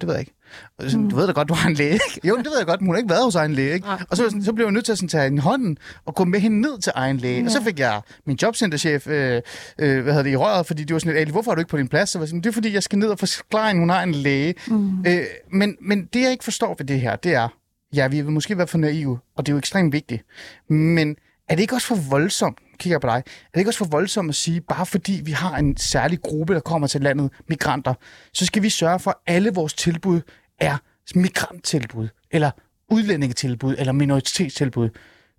[0.00, 0.32] det ved jeg ikke.
[0.78, 2.20] Og sådan, Du ved da godt, du har en læge, ikke?
[2.28, 3.88] Jo, det ved jeg godt, men hun har ikke været hos egen læge, ikke?
[4.10, 6.24] Og så, så blev jeg nødt til at sådan, tage hende i hånden og gå
[6.24, 7.38] med hende ned til egen læge.
[7.38, 7.44] Ja.
[7.44, 9.42] Og så fik jeg min jobcenterchef øh,
[9.78, 11.70] øh, hvad hedder det, i røret, fordi det var sådan lidt, hvorfor er du ikke
[11.70, 12.10] på din plads?
[12.10, 14.14] Så var sådan, det er fordi, jeg skal ned og forklare hende, hun har en
[14.14, 14.54] læge.
[14.66, 15.04] Mm.
[15.06, 17.48] Øh, men, men det, jeg ikke forstår ved det her, det er,
[17.94, 20.22] ja, vi vil måske være for naive, og det er jo ekstremt vigtigt,
[20.70, 21.16] men
[21.48, 23.84] er det ikke også for voldsomt, kigger jeg på dig, er det ikke også for
[23.84, 27.94] voldsomt at sige, bare fordi vi har en særlig gruppe, der kommer til landet, migranter,
[28.32, 30.20] så skal vi sørge for, at alle vores tilbud
[30.60, 30.76] er
[31.14, 32.50] migranttilbud, eller
[32.88, 34.88] udlændingetilbud, eller minoritetstilbud.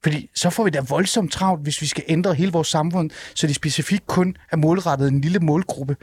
[0.04, 3.48] Fordi så får vi da voldsomt travlt, hvis vi skal ændre hele vores samfund, så
[3.48, 5.96] det specifikt kun er målrettet en lille målgruppe.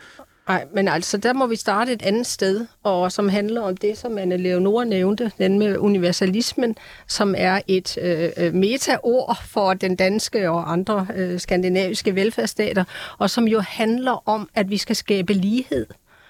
[0.48, 3.98] Nej, men altså, der må vi starte et andet sted, og som handler om det,
[3.98, 9.96] som Anne Leonora nævnte, den med universalismen, som er et øh, øh, metaord for den
[9.96, 12.84] danske og andre øh, skandinaviske velfærdsstater,
[13.18, 15.86] og som jo handler om, at vi skal skabe lighed.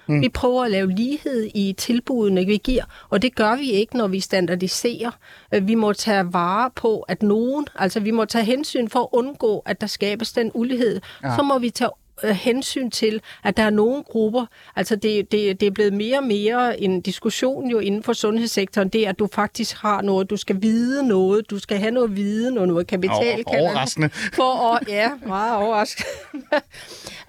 [0.07, 0.21] Mm.
[0.21, 4.07] Vi prøver at lave lighed i tilbudene, vi giver, og det gør vi ikke, når
[4.07, 5.11] vi standardiserer.
[5.53, 9.07] Øh, Vi må tage vare på, at nogen, altså vi må tage hensyn for at
[9.11, 11.01] undgå, at der skabes den ulighed.
[11.23, 11.35] Ja.
[11.35, 11.89] Så må vi tage
[12.23, 14.45] hensyn til, at der er nogle grupper,
[14.75, 18.89] altså det, det, det er blevet mere og mere en diskussion jo inden for sundhedssektoren,
[18.89, 22.15] det er, at du faktisk har noget, du skal vide noget, du skal have noget
[22.15, 23.43] viden og noget kapital.
[23.47, 24.09] Over- overraskende.
[24.33, 26.09] For at, ja, meget overraskende.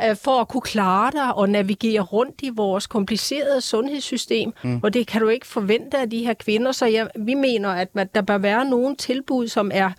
[0.09, 4.81] Øh, for at kunne klare dig og navigere rundt i vores komplicerede sundhedssystem, mm.
[4.83, 7.95] og det kan du ikke forvente af de her kvinder, så jeg, vi mener, at
[7.95, 9.91] man- der bør være nogle tilbud, som er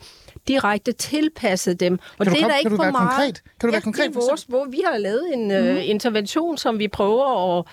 [0.47, 1.93] direkte tilpasset dem.
[1.93, 3.09] Og Kan du det er kom- der kan ikke du for være meget.
[3.09, 3.43] konkret?
[3.59, 5.77] Kan du være ja, konkret, Det er vores, hvor vi har lavet en mm-hmm.
[5.77, 7.65] uh, intervention, som vi prøver at,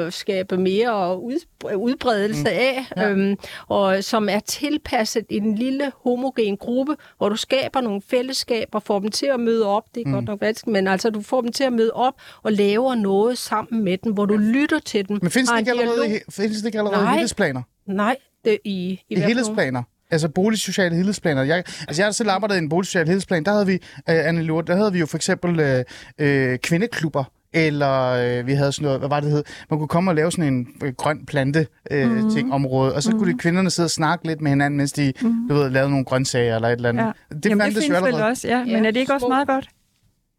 [0.00, 1.44] at, at skabe mere ud,
[1.76, 2.46] udbredelse mm.
[2.50, 3.08] af, Ja.
[3.10, 3.36] øhm,
[3.68, 9.10] og som er tilpasset en lille homogen gruppe, hvor du skaber nogle fællesskaber, får dem
[9.10, 10.12] til at møde op, det er mm.
[10.12, 13.38] godt nok vanskeligt, men altså du får dem til at møde op og laver noget
[13.38, 15.18] sammen med dem, hvor du lytter til dem.
[15.22, 17.12] Men findes det ikke allerede, i- findes det ikke allerede Nej.
[17.12, 17.62] helhedsplaner?
[17.86, 18.70] Nej, det, i,
[19.08, 19.82] i, I helhedsplaner?
[20.14, 21.42] Altså boligsociale helhedsplaner.
[21.42, 23.44] Jeg, altså jeg har selv arbejdet i en boligsocial helhedsplan.
[23.44, 25.84] Der havde vi, øh, Anne Lort, der havde vi jo for eksempel øh,
[26.18, 29.44] øh, kvindeklubber, eller øh, vi havde sådan noget, hvad var det hed?
[29.70, 32.30] Man kunne komme og lave sådan en øh, grøn plante øh, mm.
[32.30, 33.18] ting område, og så mm.
[33.18, 35.48] kunne de kvinderne sidde og snakke lidt med hinanden, mens de mm.
[35.48, 37.02] du ved, lavede nogle grøntsager eller et eller andet.
[37.04, 37.08] Ja.
[37.08, 38.58] Det Jamen, det fandtes jo findes vel også, ja.
[38.58, 39.68] Ja, Men er det ikke også meget godt?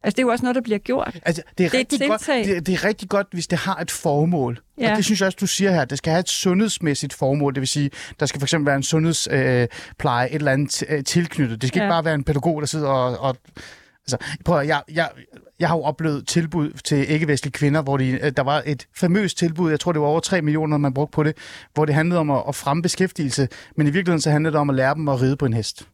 [0.04, 1.20] Altså, det er jo også noget, der bliver gjort.
[1.26, 3.76] Altså, det er, Det er rigtig godt, det, det er rigtig godt, hvis det har
[3.76, 4.60] et formål.
[4.78, 4.91] Ja.
[4.91, 5.86] Og det synes jeg også, du siger her.
[5.86, 7.54] Det skal have et sundhedsmæssigt formål.
[7.56, 7.89] Det vil sige,
[8.20, 9.68] der skal eksempel være en sundhedspleje,
[10.00, 11.62] pleje, et eller andet øh, tilknyttet.
[11.62, 11.86] Det skal ja.
[11.86, 13.20] ikke bare være en pædagog, der sidder og...
[13.20, 13.38] og
[14.02, 15.10] altså, prøv at, jeg, jeg,
[15.60, 19.38] jeg har jo oplevet tilbud til ikke-vestlige kvinder, hvor de, øh, der var et famøst
[19.38, 21.38] tilbud, jeg tror, det var over 3 millioner, man brugte på det,
[21.74, 24.70] hvor det handlede om at, at fremme beskæftigelse, men i virkeligheden så handlede det om
[24.70, 25.88] at lære dem at ride på en hest.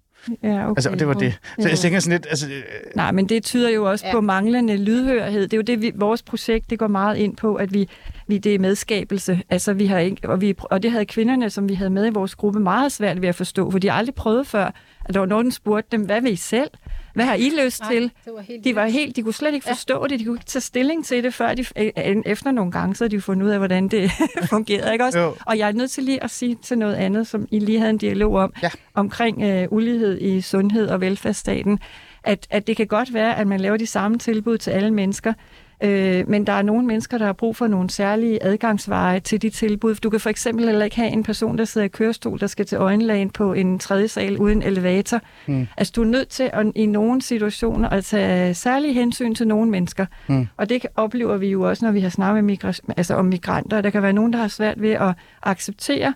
[0.44, 0.78] Ja, okay.
[0.78, 1.40] Altså, og det var det.
[1.60, 2.28] Så jeg tænker sådan lidt...
[2.30, 2.64] Altså, øh,
[2.96, 4.10] Nej, men det tyder jo også Ja.
[4.10, 4.16] ja.
[4.16, 5.42] på manglende lydhørhed.
[5.42, 7.90] Det er jo det, vi, vores projekt det går meget ind på, at vi,
[8.28, 9.42] vi det er medskabelse.
[9.50, 12.10] Altså, vi har ikke, og, vi, og det havde kvinderne, som vi havde med i
[12.10, 14.66] vores gruppe, meget svært ved at forstå, for de har aldrig prøvet før.
[15.06, 16.70] At der var nogen, der spurgte dem, hvad vil I selv?
[17.14, 18.12] Hvad har I lyst Nej, til?
[18.26, 19.74] det var helt De var helt, de kunne slet ikke Ja.
[19.74, 22.72] forstå det, de kunne ikke tage stilling til det, før de, øh, øh, efter nogle
[22.72, 24.12] gange, så havde de fundet ud af, hvordan det
[24.50, 25.20] fungerede, ikke også?
[25.20, 25.36] Jo.
[25.48, 27.90] Og jeg er nødt til lige at sige til noget andet, som I lige havde
[27.90, 28.70] en dialog om, Ja.
[28.94, 31.80] omkring øh, ulighed i sundhed og velfærdsstaten,
[32.24, 35.34] at, at det kan godt være, at man laver de samme tilbud til alle mennesker,
[35.84, 39.50] øh, men der er nogle mennesker, der har brug for nogle særlige adgangsveje til de
[39.50, 39.96] tilbud.
[39.96, 42.66] Du kan for eksempel heller ikke have en person, der sidder i kørestol, der skal
[42.66, 45.22] til øjenlægen på en tredje sal uden elevator.
[45.48, 45.68] Mm.
[45.78, 49.72] Altså, du er nødt til at, i nogle situationer at tage særlig hensyn til nogle
[49.72, 50.06] mennesker.
[50.28, 50.48] Mm.
[50.58, 53.82] Og det oplever vi jo også, når vi har snakket med migra- altså om migranter.
[53.82, 55.14] Der kan være nogen, der har svært ved at
[55.44, 56.14] acceptere,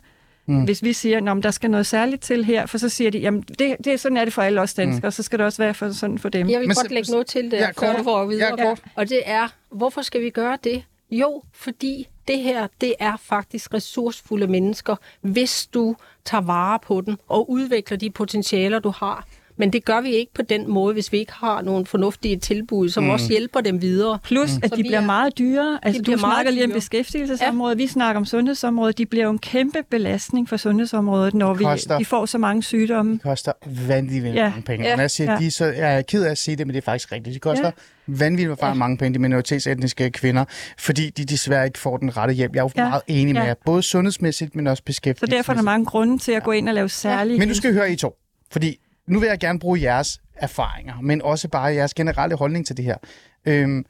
[0.47, 0.63] Mm.
[0.63, 3.41] Hvis vi siger, at der skal noget særligt til her, for så siger de, jamen
[3.41, 5.11] det, det, sådan er det for alle os danskere, mm.
[5.11, 6.49] så skal det også være for, sådan for dem.
[6.49, 8.55] Jeg vil Men godt så- lægge noget til det, Ja, før du får videre.
[8.59, 8.81] Ja, kort.
[8.95, 10.83] Og det er, hvorfor skal vi gøre det?
[11.11, 17.17] Jo, fordi det her, det er faktisk ressourcefulde mennesker, hvis du tager vare på dem
[17.27, 19.27] og udvikler de potentialer, du har.
[19.57, 22.89] Men det gør vi ikke på den måde, hvis vi ikke har nogle fornuftige tilbud,
[22.89, 23.09] som mm.
[23.09, 24.19] også hjælper dem videre.
[24.23, 24.59] Plus, mm.
[24.63, 25.79] at Så de vi bliver er- meget dyre.
[25.83, 27.83] Altså, bliver du meget snakker lige om beskæftigelsesområdet, ja.
[27.83, 28.97] vi snakker om sundhedsområdet.
[28.97, 32.63] De bliver jo en kæmpe belastning for sundhedsområdet, når vi, koster- de får så mange
[32.63, 33.13] sygdomme.
[33.13, 33.51] Det koster
[33.87, 34.41] vanvittigt Ja.
[34.43, 34.49] ja.
[34.49, 34.83] mange penge.
[34.83, 34.89] Ja.
[34.89, 34.95] Ja.
[34.95, 35.33] Når jeg siger, Ja.
[35.33, 35.39] ja.
[35.39, 37.33] de, er så jeg er ked af at sige det, men det er faktisk rigtigt.
[37.33, 37.71] De koster Ja.
[38.07, 38.13] ja.
[38.17, 38.73] vanvittigt ja.
[38.73, 40.45] mange penge, de minoritetsetniske kvinder,
[40.77, 42.53] fordi de desværre ikke får den rette hjælp.
[42.55, 42.83] Jeg er jo Ja.
[42.83, 42.89] ja.
[42.89, 43.47] meget enig med Ja.
[43.47, 45.37] jer, både sundhedsmæssigt, men også Så beskæftigelsesmæssigt.
[45.37, 47.39] derfor er der mange grunde til at gå ind og lave særlige...
[47.39, 48.15] Men nu skal vi høre I to,
[48.51, 52.77] fordi nu vil jeg gerne bruge jeres erfaringer, men også bare jeres generelle holdning til
[52.77, 52.97] det her.
[53.45, 53.85] Øhm,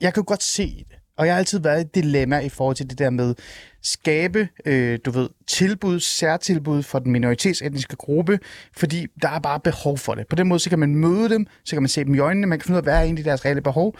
[0.00, 2.76] jeg kan godt se det, og jeg har altid været i et dilemma i forhold
[2.76, 3.34] til det der med
[3.82, 8.38] skabe, øh, du ved, tilbud, særtilbud for den minoritetsetniske gruppe,
[8.76, 10.26] fordi der er bare behov for det.
[10.26, 12.46] På den måde, så kan man møde dem, så kan man se dem i øjnene,
[12.46, 13.96] man kan finde ud af, hvad er egentlig deres reelle behov,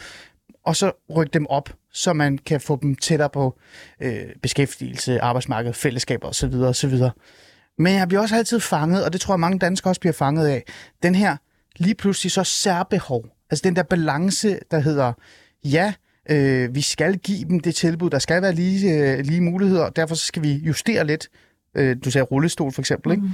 [0.65, 3.59] og så rykke dem op, så man kan få dem tættere på
[4.01, 6.55] øh, beskæftigelse, arbejdsmarked, fællesskaber osv.
[6.55, 6.95] osv.
[7.79, 10.47] Men jeg bliver også altid fanget, og det tror jeg mange danskere også bliver fanget
[10.47, 10.65] af,
[11.03, 11.37] den her
[11.77, 13.25] lige pludselig så særbehov.
[13.51, 15.13] Altså den der balance, der hedder,
[15.65, 15.93] ja,
[16.31, 19.97] øh, vi skal give dem det tilbud, der skal være lige, øh, lige muligheder, og
[19.97, 21.29] derfor så skal vi justere lidt.
[21.75, 23.23] Øh, du sagde rullestol for eksempel, ikke?
[23.23, 23.31] Mm.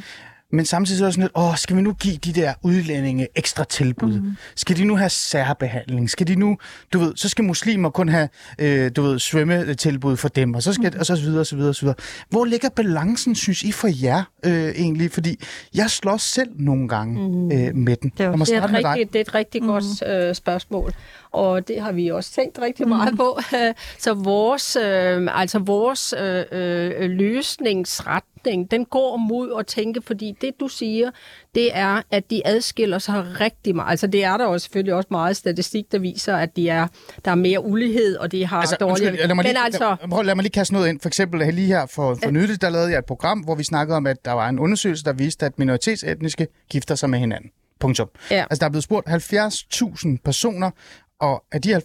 [0.53, 3.29] Men samtidig så er det sådan lidt, åh, skal vi nu give de der udlændinge
[3.35, 4.21] ekstra tilbud?
[4.21, 4.37] Mm.
[4.57, 6.11] Skal de nu have særbehandling?
[6.11, 6.57] Skal de nu,
[6.93, 8.29] du ved, så skal muslimer kun have,
[8.59, 11.01] øh, du ved, svømmetilbud for dem, og så skal, mm.
[11.01, 11.97] og så videre, så videre, så videre.
[12.29, 15.11] Hvor ligger balancen, synes I, for jer øh, egentlig?
[15.11, 15.41] Fordi
[15.75, 17.21] jeg slår selv nogle gange
[17.55, 18.13] øh, med den.
[18.19, 19.69] Det er Det er et rigtig, det er et rigtig mm.
[19.69, 20.93] godt øh, spørgsmål,
[21.33, 23.39] og det har vi også tænkt rigtig meget på.
[23.99, 30.51] Så vores, øh, altså vores øh, øh, løsningsretning, den går mod at tænke, fordi det
[30.61, 31.11] du siger,
[31.55, 33.91] det er, at de adskiller sig rigtig meget.
[33.91, 36.87] Altså det er der jo selvfølgelig også meget statistik, der viser, at de er,
[37.25, 39.11] der er mere ulighed, og de har Altså, dårligere...
[39.11, 41.01] undskyld, lad mig, lige, Men altså, lad, prøv, lad mig lige kaste noget ind.
[41.01, 43.97] For eksempel lige her for, for nylig, der lavede jeg et program, hvor vi snakkede
[43.97, 47.51] om, at der var en undersøgelse, der viste, at minoritetsetniske gifter sig med hinanden.
[47.81, 48.09] Punktum.
[48.31, 48.45] Ja.
[48.51, 50.71] Altså, der er blevet spurgt 70.000 personer,
[51.23, 51.81] og af de 70.000,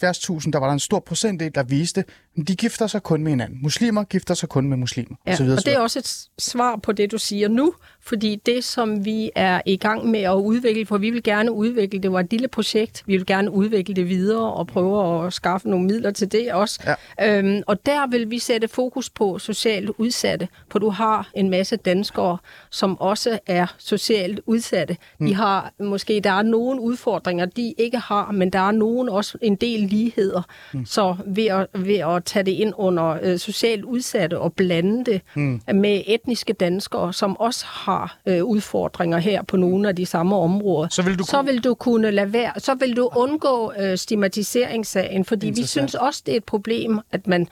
[0.52, 2.04] der var der en stor procentdel, der viste,
[2.44, 3.60] de gifter sig kun med hinanden.
[3.62, 5.16] Muslimer gifter sig kun med muslimer.
[5.26, 7.74] Ja, og, så videre, og det er også et svar på det, du siger nu,
[8.02, 12.00] fordi det, som vi er i gang med at udvikle, for vi vil gerne udvikle,
[12.00, 15.70] det var et lille projekt, vi vil gerne udvikle det videre og prøve at skaffe
[15.70, 16.96] nogle midler til det også.
[17.20, 17.40] Ja.
[17.40, 21.76] Øhm, og der vil vi sætte fokus på socialt udsatte, for du har en masse
[21.76, 22.38] danskere,
[22.70, 24.98] som også er socialt udsatte.
[25.20, 25.28] Mm.
[25.28, 29.38] De har måske, der er nogle udfordringer, de ikke har, men der er nogen også
[29.42, 30.42] en del ligheder.
[30.74, 30.86] Mm.
[30.86, 35.22] Så ved at, ved at tage det ind under øh, socialt udsatte og blande det
[35.36, 35.62] mm.
[35.74, 40.88] med etniske danskere, som også har øh, udfordringer her på nogle af de samme områder,
[40.92, 43.98] Så vil du så kunne- vil du kunne lade være, så vil du undgå øh,
[43.98, 47.48] stigmatiseringssagen, fordi vi synes også, det er et problem, at man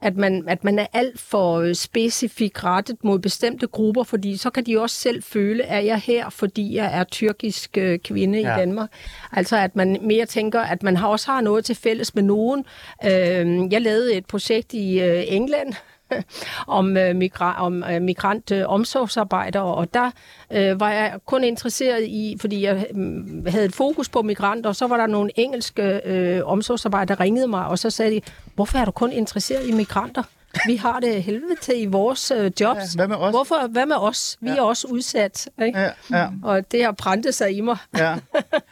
[0.00, 4.50] at man, at man er alt for øh, specifikt rettet mod bestemte grupper, fordi så
[4.50, 8.40] kan de også selv føle, at jeg er her, fordi jeg er tyrkisk øh, kvinde
[8.40, 8.48] ja.
[8.48, 8.56] Ja.
[8.56, 8.90] i Danmark.
[9.32, 12.64] Altså at man mere tænker, at man har også har noget til fælles med nogen.
[13.04, 15.74] Øh, jeg lavede et projekt i øh, England,
[16.78, 20.10] om, øh, migra- om øh, migrant øh, omsorgsarbejdere, og der
[20.52, 24.76] øh, var jeg kun interesseret i, fordi jeg øh, havde et fokus på migranter, og
[24.76, 28.20] så var der nogle engelske øh, omsorgsarbejdere, der ringede mig, og så sagde de,
[28.54, 30.22] hvorfor er du kun interesseret i migranter?
[30.66, 32.78] Vi har det helvede til i vores øh, jobs.
[32.80, 33.32] Ja, hvad med os?
[33.32, 34.38] Hvorfor, hvad med os?
[34.40, 34.56] Vi ja.
[34.56, 35.48] er også udsat.
[35.66, 35.78] Ikke?
[35.78, 36.28] Ja, ja.
[36.42, 37.76] Og det har brændt sig i mig.
[37.98, 38.14] Ja,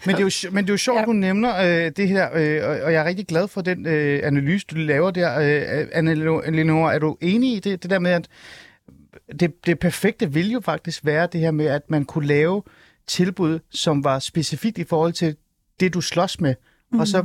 [0.07, 1.05] men det er jo, men det er jo sjovt, ja.
[1.05, 4.67] Du nævner øh, det her, øh, og- jeg er rigtig glad for den øh, analyse,
[4.71, 5.39] du laver der.
[5.39, 8.29] Øh, Anne-Leonora, er du enig i det, det der med, at
[9.41, 12.63] det, det perfekte ville jo faktisk være det her med, at man kunne lave
[13.07, 15.37] tilbud, som var specifikt i forhold til
[15.81, 16.55] det, du slås med,
[16.93, 17.01] mm.
[17.01, 17.25] og så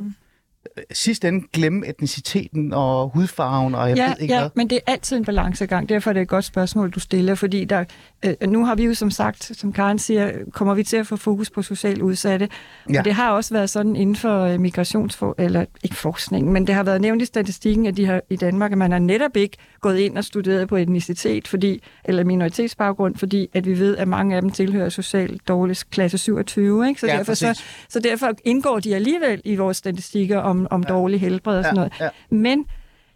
[0.77, 4.49] Øh, sidst ende glemme etniciteten og hudfarven, og jeg ja, ved ikke ja, hvad.
[4.55, 5.89] men det er altid en balancegang.
[5.89, 7.83] Derfor er det et godt spørgsmål, du stiller, fordi der,
[8.25, 11.15] øh, nu har vi jo som sagt, som Karen siger, kommer vi til at få
[11.15, 12.49] fokus på socialt udsatte.
[12.93, 12.99] Ja.
[12.99, 16.75] Og det har også været sådan inden for øh, migrationsfor, eller ikke forskningen, men det
[16.75, 19.57] har været nævnt i statistikken, at de har, i Danmark, at man har netop ikke
[19.81, 24.35] gået ind og studeret på etnicitet, fordi, eller minoritetsbaggrund, fordi at vi ved, at mange
[24.35, 26.87] af dem tilhører socialt dårligt klasse 27.
[26.87, 26.99] Ikke?
[26.99, 30.93] Så, Ja, derfor, så, så derfor indgår de alligevel i vores statistikker om, om ja.
[30.93, 31.93] dårlig helbred og sådan Ja, noget.
[31.99, 32.09] ja.
[32.35, 32.65] Men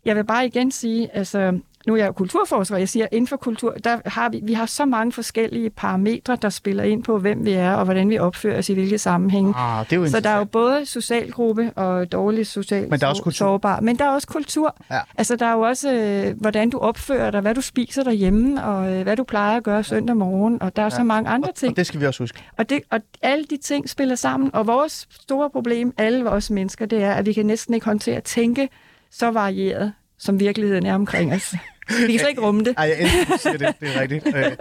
[0.05, 3.37] jeg vil bare igen sige, altså, nu er jeg jo kulturforsker, jeg siger, inden for
[3.37, 7.45] kultur, der har vi, vi har så mange forskellige parametre, der spiller ind på, hvem
[7.45, 9.53] vi er, og hvordan vi opfører os i hvilke sammenhænge.
[9.57, 13.09] Ah, det er Så der er jo både socialgruppe og dårlig social Men der er
[13.09, 13.45] også kultur.
[13.45, 13.79] sårbar.
[13.79, 14.75] Men der er også kultur.
[14.91, 14.99] Ja.
[15.17, 18.93] Altså, der er jo også, øh, hvordan du opfører dig, hvad du spiser derhjemme, og
[18.93, 20.89] øh, hvad du plejer at gøre søndag morgen, og der er ja.
[20.89, 21.71] så mange andre ting.
[21.71, 22.43] Og det skal vi også huske.
[22.57, 26.85] Og, det, og alle de ting spiller sammen, og vores store problem, alle os mennesker,
[26.85, 28.69] det er, at vi kan næsten ikke håndtere at tænke
[29.11, 31.55] så varieret, som virkeligheden er omkring os.
[31.89, 32.73] Vi kan slet ikke rumme det.
[32.77, 33.75] Ej, jeg elsker, det.
[33.79, 34.27] Det er rigtigt.
[34.27, 34.51] Øh,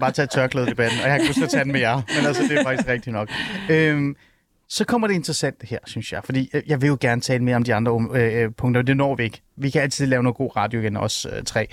[0.00, 1.80] bare tage tørklædet i banden, og jeg har ikke lyst til at tage den med
[1.80, 2.02] jer.
[2.16, 3.30] Men altså, det er faktisk rigtigt nok.
[3.70, 4.14] Øh,
[4.68, 6.20] så kommer det interessant her, synes jeg.
[6.24, 8.86] Fordi øh, jeg vil jo gerne tale mere om de andre øh, øh punkter, og
[8.86, 9.42] det når vi ikke.
[9.56, 11.66] Vi kan altid lave noget god radio igen, os øh, tre.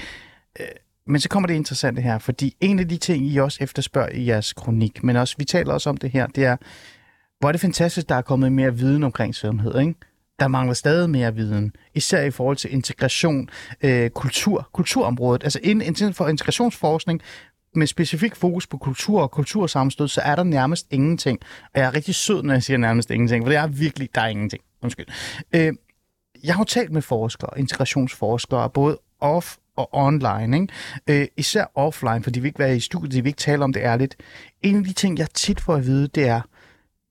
[0.60, 0.66] Øh,
[1.08, 4.28] men så kommer det interessante her, fordi en af de ting, I også efterspørger i
[4.28, 6.58] jeres kronik, men også, vi taler også om det her, det er,
[7.40, 9.96] hvor er det fantastisk, der er kommet mere viden omkring sundhed, ikke?
[10.42, 13.50] Der mangler stadig mere viden, især i forhold til integration,
[13.82, 15.44] øh, kultur, kulturområdet.
[15.44, 17.22] Altså inden for integrationsforskning,
[17.76, 21.40] med specifik fokus på kultur og kultursammenstød, så er der nærmest ingenting.
[21.64, 24.22] Og jeg er rigtig sød, når jeg siger nærmest ingenting, for det er virkelig, der
[24.22, 24.64] er ingenting.
[24.82, 25.06] Undskyld.
[25.56, 25.74] Øh,
[26.44, 30.62] jeg har jo talt med forskere, integrationsforskere, både off og online.
[30.62, 31.22] Ikke?
[31.22, 33.74] Øh, især offline, for de vil ikke være i studiet, de vil ikke tale om
[33.74, 34.16] det ærligt.
[34.62, 36.42] En af de ting, jeg tit får at vide, det er,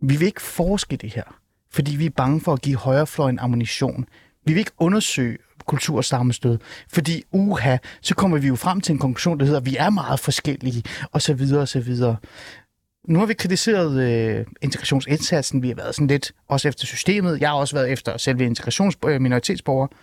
[0.03, 1.40] vi vil ikke forske det her,
[1.73, 4.07] fordi vi er bange for at give højrefløjen ammunition.
[4.47, 6.59] Vi vil ikke undersøge kultursammenstød,
[6.89, 9.91] fordi uha, så kommer vi jo frem til en konklusion, der hedder, at vi er
[9.91, 12.17] meget forskellige, og så videre, og så videre.
[13.09, 17.49] Nu har vi kritiseret øh, integrationsindsatsen, vi har været sådan lidt, også efter systemet, jeg
[17.49, 19.89] har også været efter selve integrationsminoritetsborger.
[19.93, 19.97] Øh,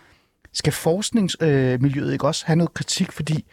[0.53, 3.45] Skal forskningsmiljøet øh, ikke også have noget kritik, fordi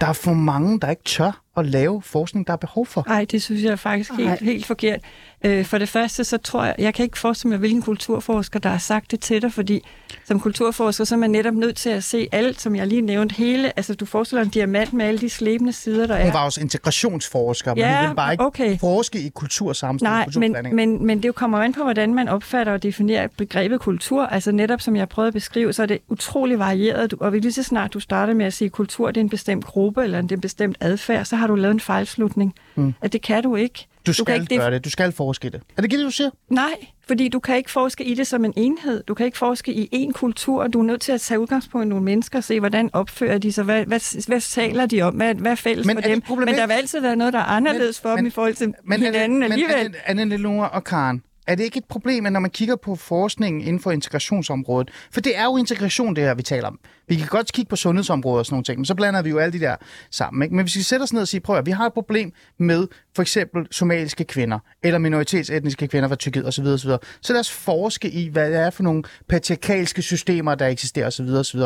[0.00, 3.04] der er for mange, der ikke tør at lave forskning, der er behov for.
[3.08, 5.00] Nej, det synes jeg er faktisk helt, helt forkert.
[5.44, 8.68] Øh, for det første, så tror jeg, jeg kan ikke forestille mig, hvilken kulturforsker, der
[8.68, 9.82] har sagt det til dig, fordi
[10.24, 13.34] som kulturforsker, så er man netop nødt til at se alt, som jeg lige nævnte,
[13.34, 16.24] hele, altså du forestiller en diamant med alle de slæbende sider, der er.
[16.24, 18.78] Hun var også integrationsforsker, men Ja, hun ville bare ikke okay.
[18.78, 22.82] forske i kultursammenstød Nej, men, men, men det kommer an på, hvordan man opfatter og
[22.82, 24.26] definerer begrebet kultur.
[24.26, 27.12] Altså netop som jeg prøvede at beskrive, så er det utrolig varieret.
[27.12, 30.04] Og lige så snart du starter med at sige, kultur det er en bestemt gruppe
[30.04, 32.54] eller en bestemt adfærd, så har du lavet en fejlslutning.
[32.74, 32.94] Mm.
[33.02, 33.86] At det kan du ikke.
[34.06, 34.84] Du skal kan ikke gøre det.
[34.84, 35.54] Du skal forske det.
[35.54, 36.30] Er det ikke det, du siger?
[36.50, 39.02] Nej, fordi du kan ikke forske i det som en enhed.
[39.02, 40.66] Du kan ikke forske i én kultur.
[40.66, 43.52] Du er nødt til at tage udgangspunkt i nogle mennesker og se, hvordan opfører de
[43.52, 43.64] sig.
[43.64, 45.14] Hvad, hvad, hvad taler de om?
[45.14, 46.22] Hvad, hvad er fælles Men for er dem?
[46.38, 48.74] Men der vil altid være noget, der er anderledes for Men- dem i forhold til
[48.84, 49.84] Men hinanden er det, alligevel.
[50.06, 52.96] Men Anne Lelore og Karen, er det ikke et problem, at når man kigger på
[52.96, 56.78] forskningen inden for integrationsområdet, for det er jo integration, det her, vi taler om.
[57.08, 59.38] Vi kan godt kigge på sundhedsområdet og sådan nogle ting, men så blander vi jo
[59.38, 59.76] alle de der
[60.10, 60.42] sammen.
[60.42, 60.54] Ikke?
[60.54, 62.86] Men hvis vi sætter os ned og siger, prøv at vi har et problem med
[63.14, 66.66] for eksempel somaliske kvinder, eller minoritetsetniske kvinder fra Tyrkiet osv.
[66.66, 66.90] osv.
[67.20, 71.28] Så lad os forske i, hvad det er for nogle patriarkalske systemer, der eksisterer osv.
[71.28, 71.60] osv.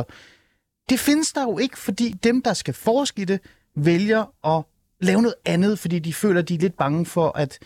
[0.90, 3.40] Det findes der jo ikke, fordi dem, der skal forske i det,
[3.76, 4.64] vælger at
[5.00, 7.58] lave noget andet, fordi de føler, de er lidt bange for, at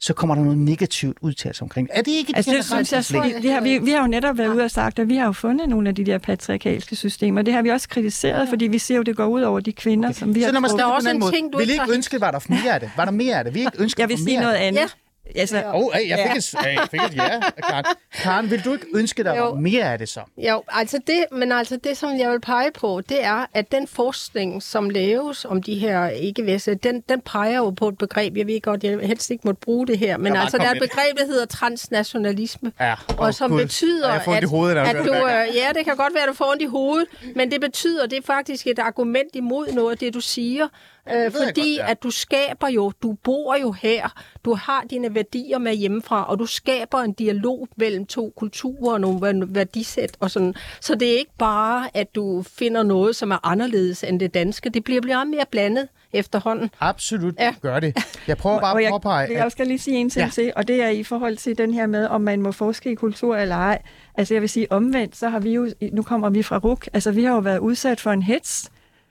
[0.00, 1.98] så kommer der noget negativt udtalt omkring det.
[1.98, 4.06] Er det ikke et Altså, det synes jeg, fordi, det har, vi, vi har jo
[4.06, 6.96] netop været ude og sagt, at vi har jo fundet nogle af de der patriarkalske
[6.96, 7.42] systemer.
[7.42, 10.08] Det har vi også kritiseret, fordi vi ser jo, det går ud over de kvinder,
[10.08, 10.18] okay.
[10.18, 12.30] som vi Så har når man også en måde, ting, du vil ikke ønske, var
[12.30, 12.90] der mere af det?
[12.96, 13.54] Var der mere af det?
[13.54, 14.96] Vi ikke ønske, Jeg vil sige mere noget andet.
[15.34, 15.40] Ja.
[15.40, 17.84] Altså, Åh, oh, hey, jeg fik, et, hey, jeg fik et ja, Karen.
[18.14, 19.54] Karen, vil du ikke ønske, der Jo.
[19.54, 20.20] mere af det så?
[20.38, 23.86] Jo, altså det, men altså det, som jeg vil pege på, det er, at den
[23.88, 28.36] forskning, som laves om de her ikke væsse, den, den peger jo på et begreb,
[28.36, 30.70] jeg ved godt, jeg helst ikke måtte bruge det her, men bare altså der er
[30.72, 33.60] et begreb, der hedder transnationalisme, Ja, og åh, som Gud.
[33.62, 36.14] betyder, Ja, jeg får ondt i at, hovedet, at du, øh, ja, det kan godt
[36.14, 37.06] være, at du får ondt i hovedet,
[37.36, 40.68] men det betyder, det er faktisk et argument imod noget af det, du siger,
[41.08, 41.90] øh, jeg fordi godt, ja.
[41.90, 44.08] at du skaber jo, du bor jo her,
[44.44, 49.00] du har dine værdier med hjemmefra, og du skaber en dialog mellem to kulturer og
[49.00, 50.54] nogle vær- værdisæt og sådan.
[50.80, 54.70] Så det er ikke bare, at du finder noget, som er anderledes end det danske.
[54.70, 56.70] Det bliver bliver mere blandet efterhånden.
[56.80, 57.54] Absolut, Ja.
[57.62, 57.96] gør det.
[58.28, 60.30] Jeg prøver bare og at jeg, påpege, jeg at skal lige sige en ting ja.
[60.30, 62.94] til, og det er i forhold til den her med, om man må forske i
[62.94, 63.82] kultur eller ej.
[64.14, 67.10] Altså jeg vil sige omvendt, så har vi jo, nu kommer vi fra RUK, altså
[67.12, 68.70] vi har jo været udsat for en hets,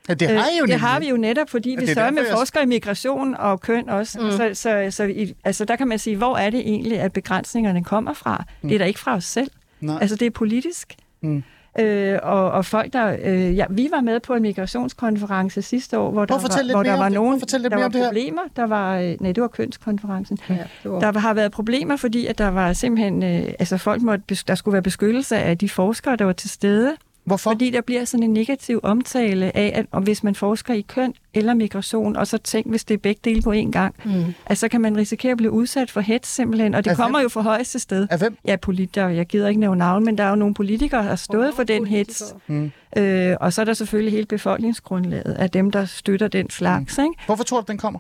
[0.10, 0.80] ja, det har I jo Øh, det nemlig.
[0.80, 3.62] har vi jo netop, fordi det vi er så med jeg- forsker i migration og
[3.62, 4.20] køn også.
[4.20, 4.32] Mm.
[4.32, 7.84] Så, så, så i, altså, der kan man sige, hvor er det egentlig, at begrænsningerne
[7.84, 8.44] kommer fra?
[8.62, 8.70] Mm.
[8.70, 9.52] Det er da ikke fra os selv.
[9.82, 9.98] Nej.
[10.02, 10.96] Altså, det er politisk.
[11.22, 11.44] Mm.
[11.80, 13.18] Øh, og, og folk, der...
[13.24, 16.98] Øh, ja, vi var med på en migrationskonference sidste år, hvor der var, hvor der
[16.98, 18.08] var nogen, der mere var om det her.
[18.08, 18.42] problemer.
[18.56, 20.38] Der var, øh, nej, det var kønskonferencen.
[20.50, 20.54] Ja,
[20.84, 21.00] det var...
[21.00, 23.24] Der har været problemer, fordi at der var simpelthen...
[23.24, 26.96] Øh, altså, folk måtte, der skulle være beskyttelse af de forskere, der var til stede.
[27.30, 27.52] Hvorfor?
[27.52, 31.14] Fordi der bliver sådan en negativ omtale af, at om hvis man forsker i køn
[31.34, 34.12] eller migration, og så tænk, hvis det er begge dele på én gang, mm.
[34.46, 37.04] altså så kan man risikere at blive udsat for hets simpelthen, og det Af hvem?
[37.04, 38.08] kommer jo fra højeste sted.
[38.12, 38.38] Af hvem?
[38.46, 41.16] Ja, politikere, jeg gider ikke nævne navn, men der er jo nogle politikere, der har
[41.16, 42.36] stået for den hets.
[42.48, 42.72] Mm.
[42.98, 46.98] Øh, og så er der selvfølgelig hele befolkningsgrundlaget af dem, der støtter den slags.
[46.98, 47.04] Mm.
[47.04, 47.16] Ikke?
[47.26, 48.00] Hvorfor tror du, den kommer?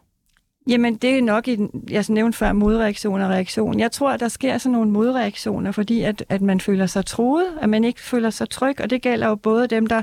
[0.69, 1.57] Jamen, det er nok, i
[1.89, 3.79] jeg nævnte før, modreaktion og reaktion.
[3.79, 7.45] Jeg tror, at der sker sådan nogle modreaktioner, fordi at, at man føler sig troet,
[7.61, 10.01] at man ikke føler sig tryg, og det gælder jo både dem, der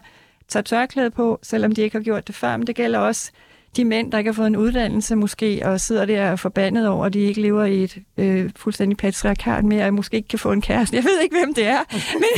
[0.48, 3.30] tager tørklæde på, selvom de ikke har gjort det før, men det gælder også
[3.76, 7.06] de mænd, der ikke har fået en uddannelse måske, og sidder der og forbandet over,
[7.06, 10.52] at de ikke lever i et øh, fuldstændig patriarkat mere, og måske ikke kan få
[10.52, 10.96] en kæreste.
[10.96, 11.78] Jeg ved ikke, hvem det er.
[12.22, 12.30] men,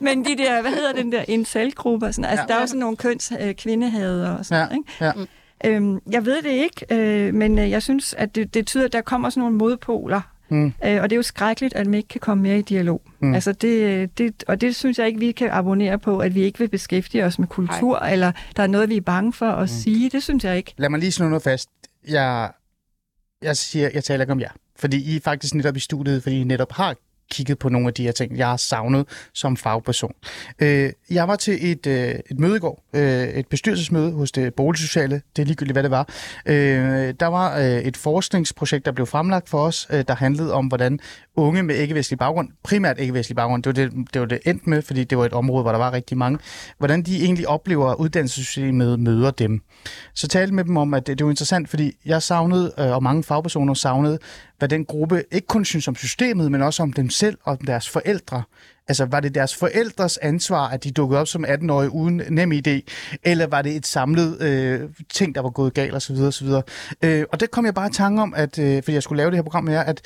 [0.00, 2.46] men de der, hvad hedder den der, incel-grupper, sådan, altså Ja.
[2.46, 5.04] der er jo sådan nogle køns øh, kvindehader og sådan Ja, noget, ikke?
[5.20, 5.24] ja.
[5.64, 8.92] Øhm, jeg ved det ikke, øh, men øh, jeg synes, at det, det tyder, at
[8.92, 10.20] der kommer sådan nogle modpoler.
[10.48, 10.66] Mm.
[10.66, 13.02] Øh, og det er jo skrækkeligt, at man ikke kan komme mere i dialog.
[13.20, 13.28] Mm.
[13.28, 13.34] Mm.
[13.34, 16.58] Altså det, det, og det synes jeg ikke, vi kan abonnere på, at vi ikke
[16.58, 18.12] vil beskæftige os med kultur, Ej.
[18.12, 19.66] eller der er noget, vi er bange for at mm.
[19.66, 20.10] sige.
[20.10, 20.74] Det synes jeg ikke.
[20.76, 21.68] Lad mig lige slå noget fast.
[22.08, 22.50] Jeg,
[23.42, 24.50] jeg siger, jeg taler ikke om jer.
[24.78, 26.96] Fordi I er faktisk netop i studiet, fordi I netop har
[27.30, 30.12] kigget på nogle af de her ting, jeg har savnet som fagperson.
[30.58, 34.54] Øh, jeg var til et, øh, et møde i går, øh, et bestyrelsesmøde hos det
[34.54, 36.08] boligsociale, det er ligegyldigt, hvad det var.
[36.46, 40.66] Øh, der var øh, et forskningsprojekt, der blev fremlagt for os, øh, der handlede om,
[40.66, 40.98] hvordan
[41.36, 44.82] unge med ikke-vestlig baggrund, primært ikke-vestlig baggrund, det var det, det var det endt med,
[44.82, 46.38] fordi det var et område, hvor der var rigtig mange,
[46.78, 49.60] hvordan de egentlig oplever, at uddannelsessystemet møder dem.
[50.14, 53.02] Så talte med dem om, at det, det var interessant, fordi jeg savnede, øh, og
[53.02, 54.18] mange fagpersoner savnede,
[54.58, 57.66] hvad den gruppe ikke kun synes om systemet, men også om dem selv og om
[57.66, 58.42] deres forældre.
[58.88, 62.80] Altså, var det deres forældres ansvar, at de dukkede op som 18-årige uden nem idé,
[63.22, 66.16] eller var det et samlet øh, ting, der var gået galt osv.
[66.16, 66.48] osv.
[67.02, 69.30] Øh, og det kom jeg bare i tanke om, at, øh, fordi jeg skulle lave
[69.30, 70.00] det her program med jer, at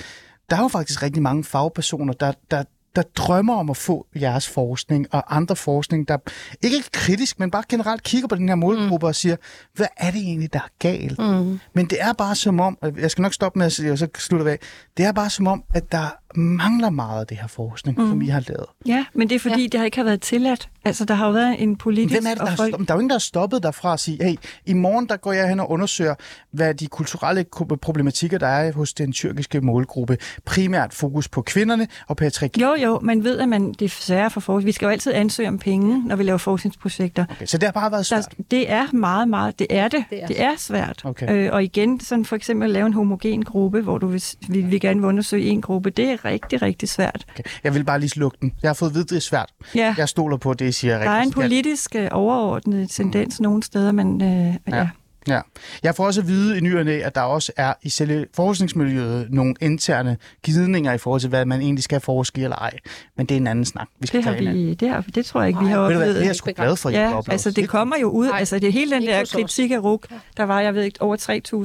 [0.51, 2.65] der er jo faktisk rigtig mange fagpersoner, der, der,
[2.97, 6.17] der drømmer om at få jeres forskning og andre forskning, der
[6.63, 9.09] ikke er kritisk, men bare generelt kigger på den her målgruppe mm.
[9.09, 9.37] og siger,
[9.75, 11.19] hvad er det egentlig, der er galt?
[11.19, 11.61] Mm.
[11.75, 13.99] Men det er bare som om, og jeg skal nok stoppe med at sige, og
[13.99, 14.59] så slutter vi af,
[14.97, 18.09] det er bare som om, at der mangler meget af det her forskning, mm.
[18.09, 18.67] som I har lavet.
[18.87, 19.69] Ja, men det er fordi, ja.
[19.69, 20.69] det har ikke har været tilladt.
[20.85, 22.21] Altså, der har jo været en politisk...
[22.21, 22.73] Hvem er det, der, folk...
[22.73, 24.37] der er jo ingen, der har stoppet dig fra at sige, hey,
[24.67, 26.15] i morgen der går jeg hen og undersøger,
[26.53, 27.45] hvad de kulturelle
[27.83, 30.19] problematikker, der er hos den tyrkiske målgruppe.
[30.45, 32.63] Primært fokus på kvinderne og patriarki.
[32.63, 34.67] Jo, jo, man ved, at man, det er svært for forskning.
[34.67, 37.25] Vi skal jo altid ansøge om penge, når vi laver forskningsprojekter.
[37.31, 38.29] Okay, så det har bare været svært.
[38.37, 40.05] Der, det er meget, meget, det er det.
[40.11, 41.03] Det er Det er svært.
[41.05, 41.47] Okay.
[41.47, 44.61] Øh, og igen, sådan for eksempel at lave en homogen gruppe, hvor du vil, vi,
[44.61, 47.27] vi gerne vil undersøge en gruppe, det er rigtig, rigtig svært.
[47.31, 47.43] Okay.
[47.65, 48.53] Jeg vil bare lige slukke den.
[48.63, 49.51] Jeg har fået at vide, det er svært.
[49.75, 51.35] Ja, Jeg stoler på, det I siger er der er en rigtigt.
[51.35, 54.77] Politisk øh, overordnet tendens nogle steder, men øh, ja.
[54.77, 54.89] ja.
[55.29, 55.41] Ja.
[55.83, 58.27] Jeg får også at vide i ny og næ, at der også er i selve
[58.35, 62.71] forskningsmiljøet nogle interne gidninger i forhold til, hvad man egentlig skal forske eller ej.
[63.17, 63.89] Men det er en anden snak.
[64.01, 66.15] Vi skal Det, har vi, det, har, det tror jeg ikke, vi har oplevet.
[66.15, 68.69] det er jeg sgu glad for, at Ja, altså det kommer jo ud, altså det
[68.69, 70.07] er hele den der kritik af RUK,
[70.37, 71.17] der var, jeg ved ikke, over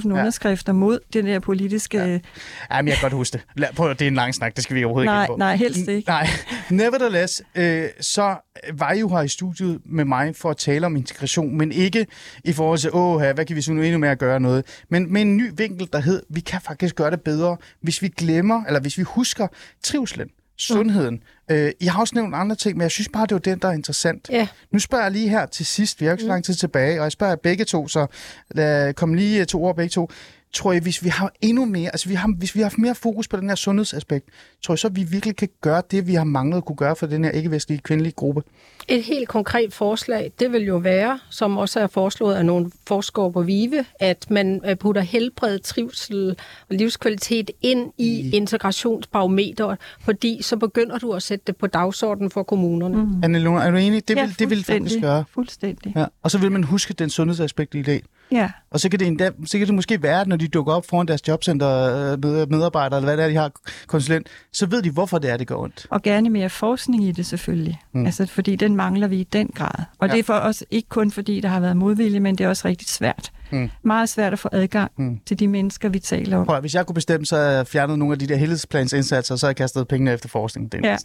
[0.01, 1.97] 3.000 underskrifter mod den der politiske...
[1.97, 3.41] Ja, men jeg kan godt huske det.
[3.55, 5.37] Lad, prøv, det er en lang snak, det skal vi overhovedet Nej, ikke på.
[5.37, 6.09] nej, helst ikke.
[6.09, 6.27] Nej,
[6.69, 8.35] nevertheless, øh, så
[8.73, 12.07] var I jo her i studiet med mig for at tale om integration, men ikke
[12.43, 15.13] i forhold til, åh, hvad kan vi så nu endnu mere at gøre noget, men
[15.13, 18.63] med en ny vinkel, der hed, vi kan faktisk gøre det bedre, hvis vi glemmer,
[18.65, 19.47] eller hvis vi husker
[19.83, 21.23] trivslen, sundheden.
[21.51, 23.67] Øh, I har også nævnt andre ting, men jeg synes bare, det var den, der
[23.67, 24.29] er interessant.
[24.29, 24.47] Ja.
[24.71, 26.99] Nu spørger jeg lige her til sidst, vi har jo ikke så lang tid tilbage,
[26.99, 28.07] og jeg spørger begge to, så
[28.51, 30.09] lad komme lige to ord begge to.
[30.55, 32.95] Tror jeg, hvis vi har endnu mere, altså vi har, hvis vi har haft mere
[32.95, 34.29] fokus på den her sundhedsaspekt,
[34.63, 36.95] tror jeg så, at vi virkelig kan gøre det, vi har manglet at kunne gøre
[36.95, 38.41] for den her ikke-vestlige kvindelige gruppe?
[38.87, 43.31] Et helt konkret forslag, det vil jo være, som også er foreslået af nogle forskere
[43.31, 46.29] på VIVE, at man øh, putter helbred, trivsel
[46.69, 52.43] og livskvalitet ind i integrationsbarometeret, fordi så begynder du at sætte det på dagsordenen for
[52.43, 52.97] kommunerne.
[52.97, 53.23] Mm.
[53.23, 54.07] Anne Lund, er du enig?
[54.07, 55.23] Det vil, ja, det vil faktisk gøre.
[55.33, 55.93] Fuldstændig.
[55.95, 56.05] Ja.
[56.23, 58.01] Og så vil man huske den sundhedsaspekt i det.
[58.31, 58.49] Ja.
[58.71, 60.85] Og så kan det, endda, så kan det måske være, at når de dukker op
[60.89, 61.69] foran deres jobcenter,
[62.13, 63.51] øh, med- medarbejdere, eller hvad det er, de har,
[63.87, 65.87] konsulent, så ved de, hvorfor det er, det går ondt.
[65.89, 67.79] Og gerne mere forskning i det selvfølgelig.
[67.93, 68.05] Mm.
[68.05, 69.83] Altså, fordi den mangler vi i den grad.
[69.99, 70.13] Og Ja.
[70.13, 72.67] det er for os ikke kun fordi, der har været modvilje, men det er også
[72.67, 73.31] rigtig svært.
[73.51, 73.69] Mm.
[73.83, 75.19] Meget svært at få adgang Mm.
[75.25, 76.45] til de mennesker, vi taler om.
[76.45, 79.49] Prøv, hvis jeg kunne bestemme, så jeg fjernet nogle af de der helhedsplansindsatser, så havde
[79.49, 80.71] jeg kastet pengene efter forskning.
[80.71, 80.97] Det er Ja.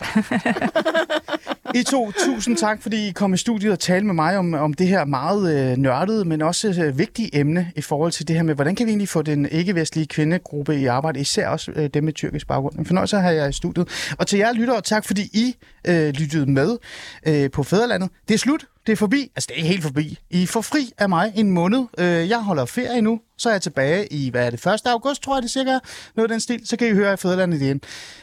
[1.74, 4.74] I to, tusind tak, fordi I kom i studiet og talte med mig om, om
[4.74, 8.42] det her meget øh, nørdede, men også øh, vigtige emne i forhold til det her
[8.42, 12.04] med, hvordan kan vi egentlig få den ikke-vestlige kvindegruppe i arbejde, især også øh, dem
[12.04, 12.78] med tyrkisk baggrund.
[12.78, 13.88] En fornøjelse at have jer i studiet.
[14.18, 15.56] Og til jer lyttere, tak fordi I
[15.86, 16.78] øh, lyttede med
[17.26, 18.10] øh, på Fæderlandet.
[18.28, 18.66] Det er slut.
[18.86, 19.32] Det er forbi.
[19.36, 20.18] Altså, det er ikke helt forbi.
[20.30, 21.84] I får fri af mig en måned.
[21.98, 23.20] Øh, jeg holder ferie nu.
[23.38, 24.80] Så er jeg tilbage i, hvad er det, 1.
[24.86, 25.78] august, tror jeg, det er cirka
[26.14, 26.66] noget af den stil.
[26.66, 27.80] Så kan I høre i Fæderlandet igen.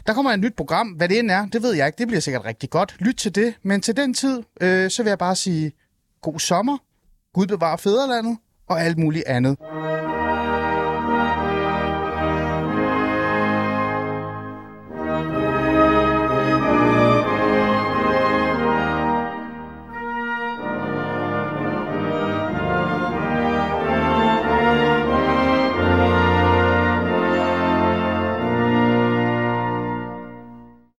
[0.08, 0.88] Der kommer et nyt program.
[0.88, 1.98] Hvad det end er, det ved jeg ikke.
[1.98, 2.96] Det bliver sikkert rigtig godt.
[3.00, 3.54] Lyt til det.
[3.64, 5.72] Men til den tid, øh, så vil jeg bare sige
[6.22, 6.78] god sommer.
[7.34, 9.58] Gud bevarer Fæderlandet og alt muligt andet.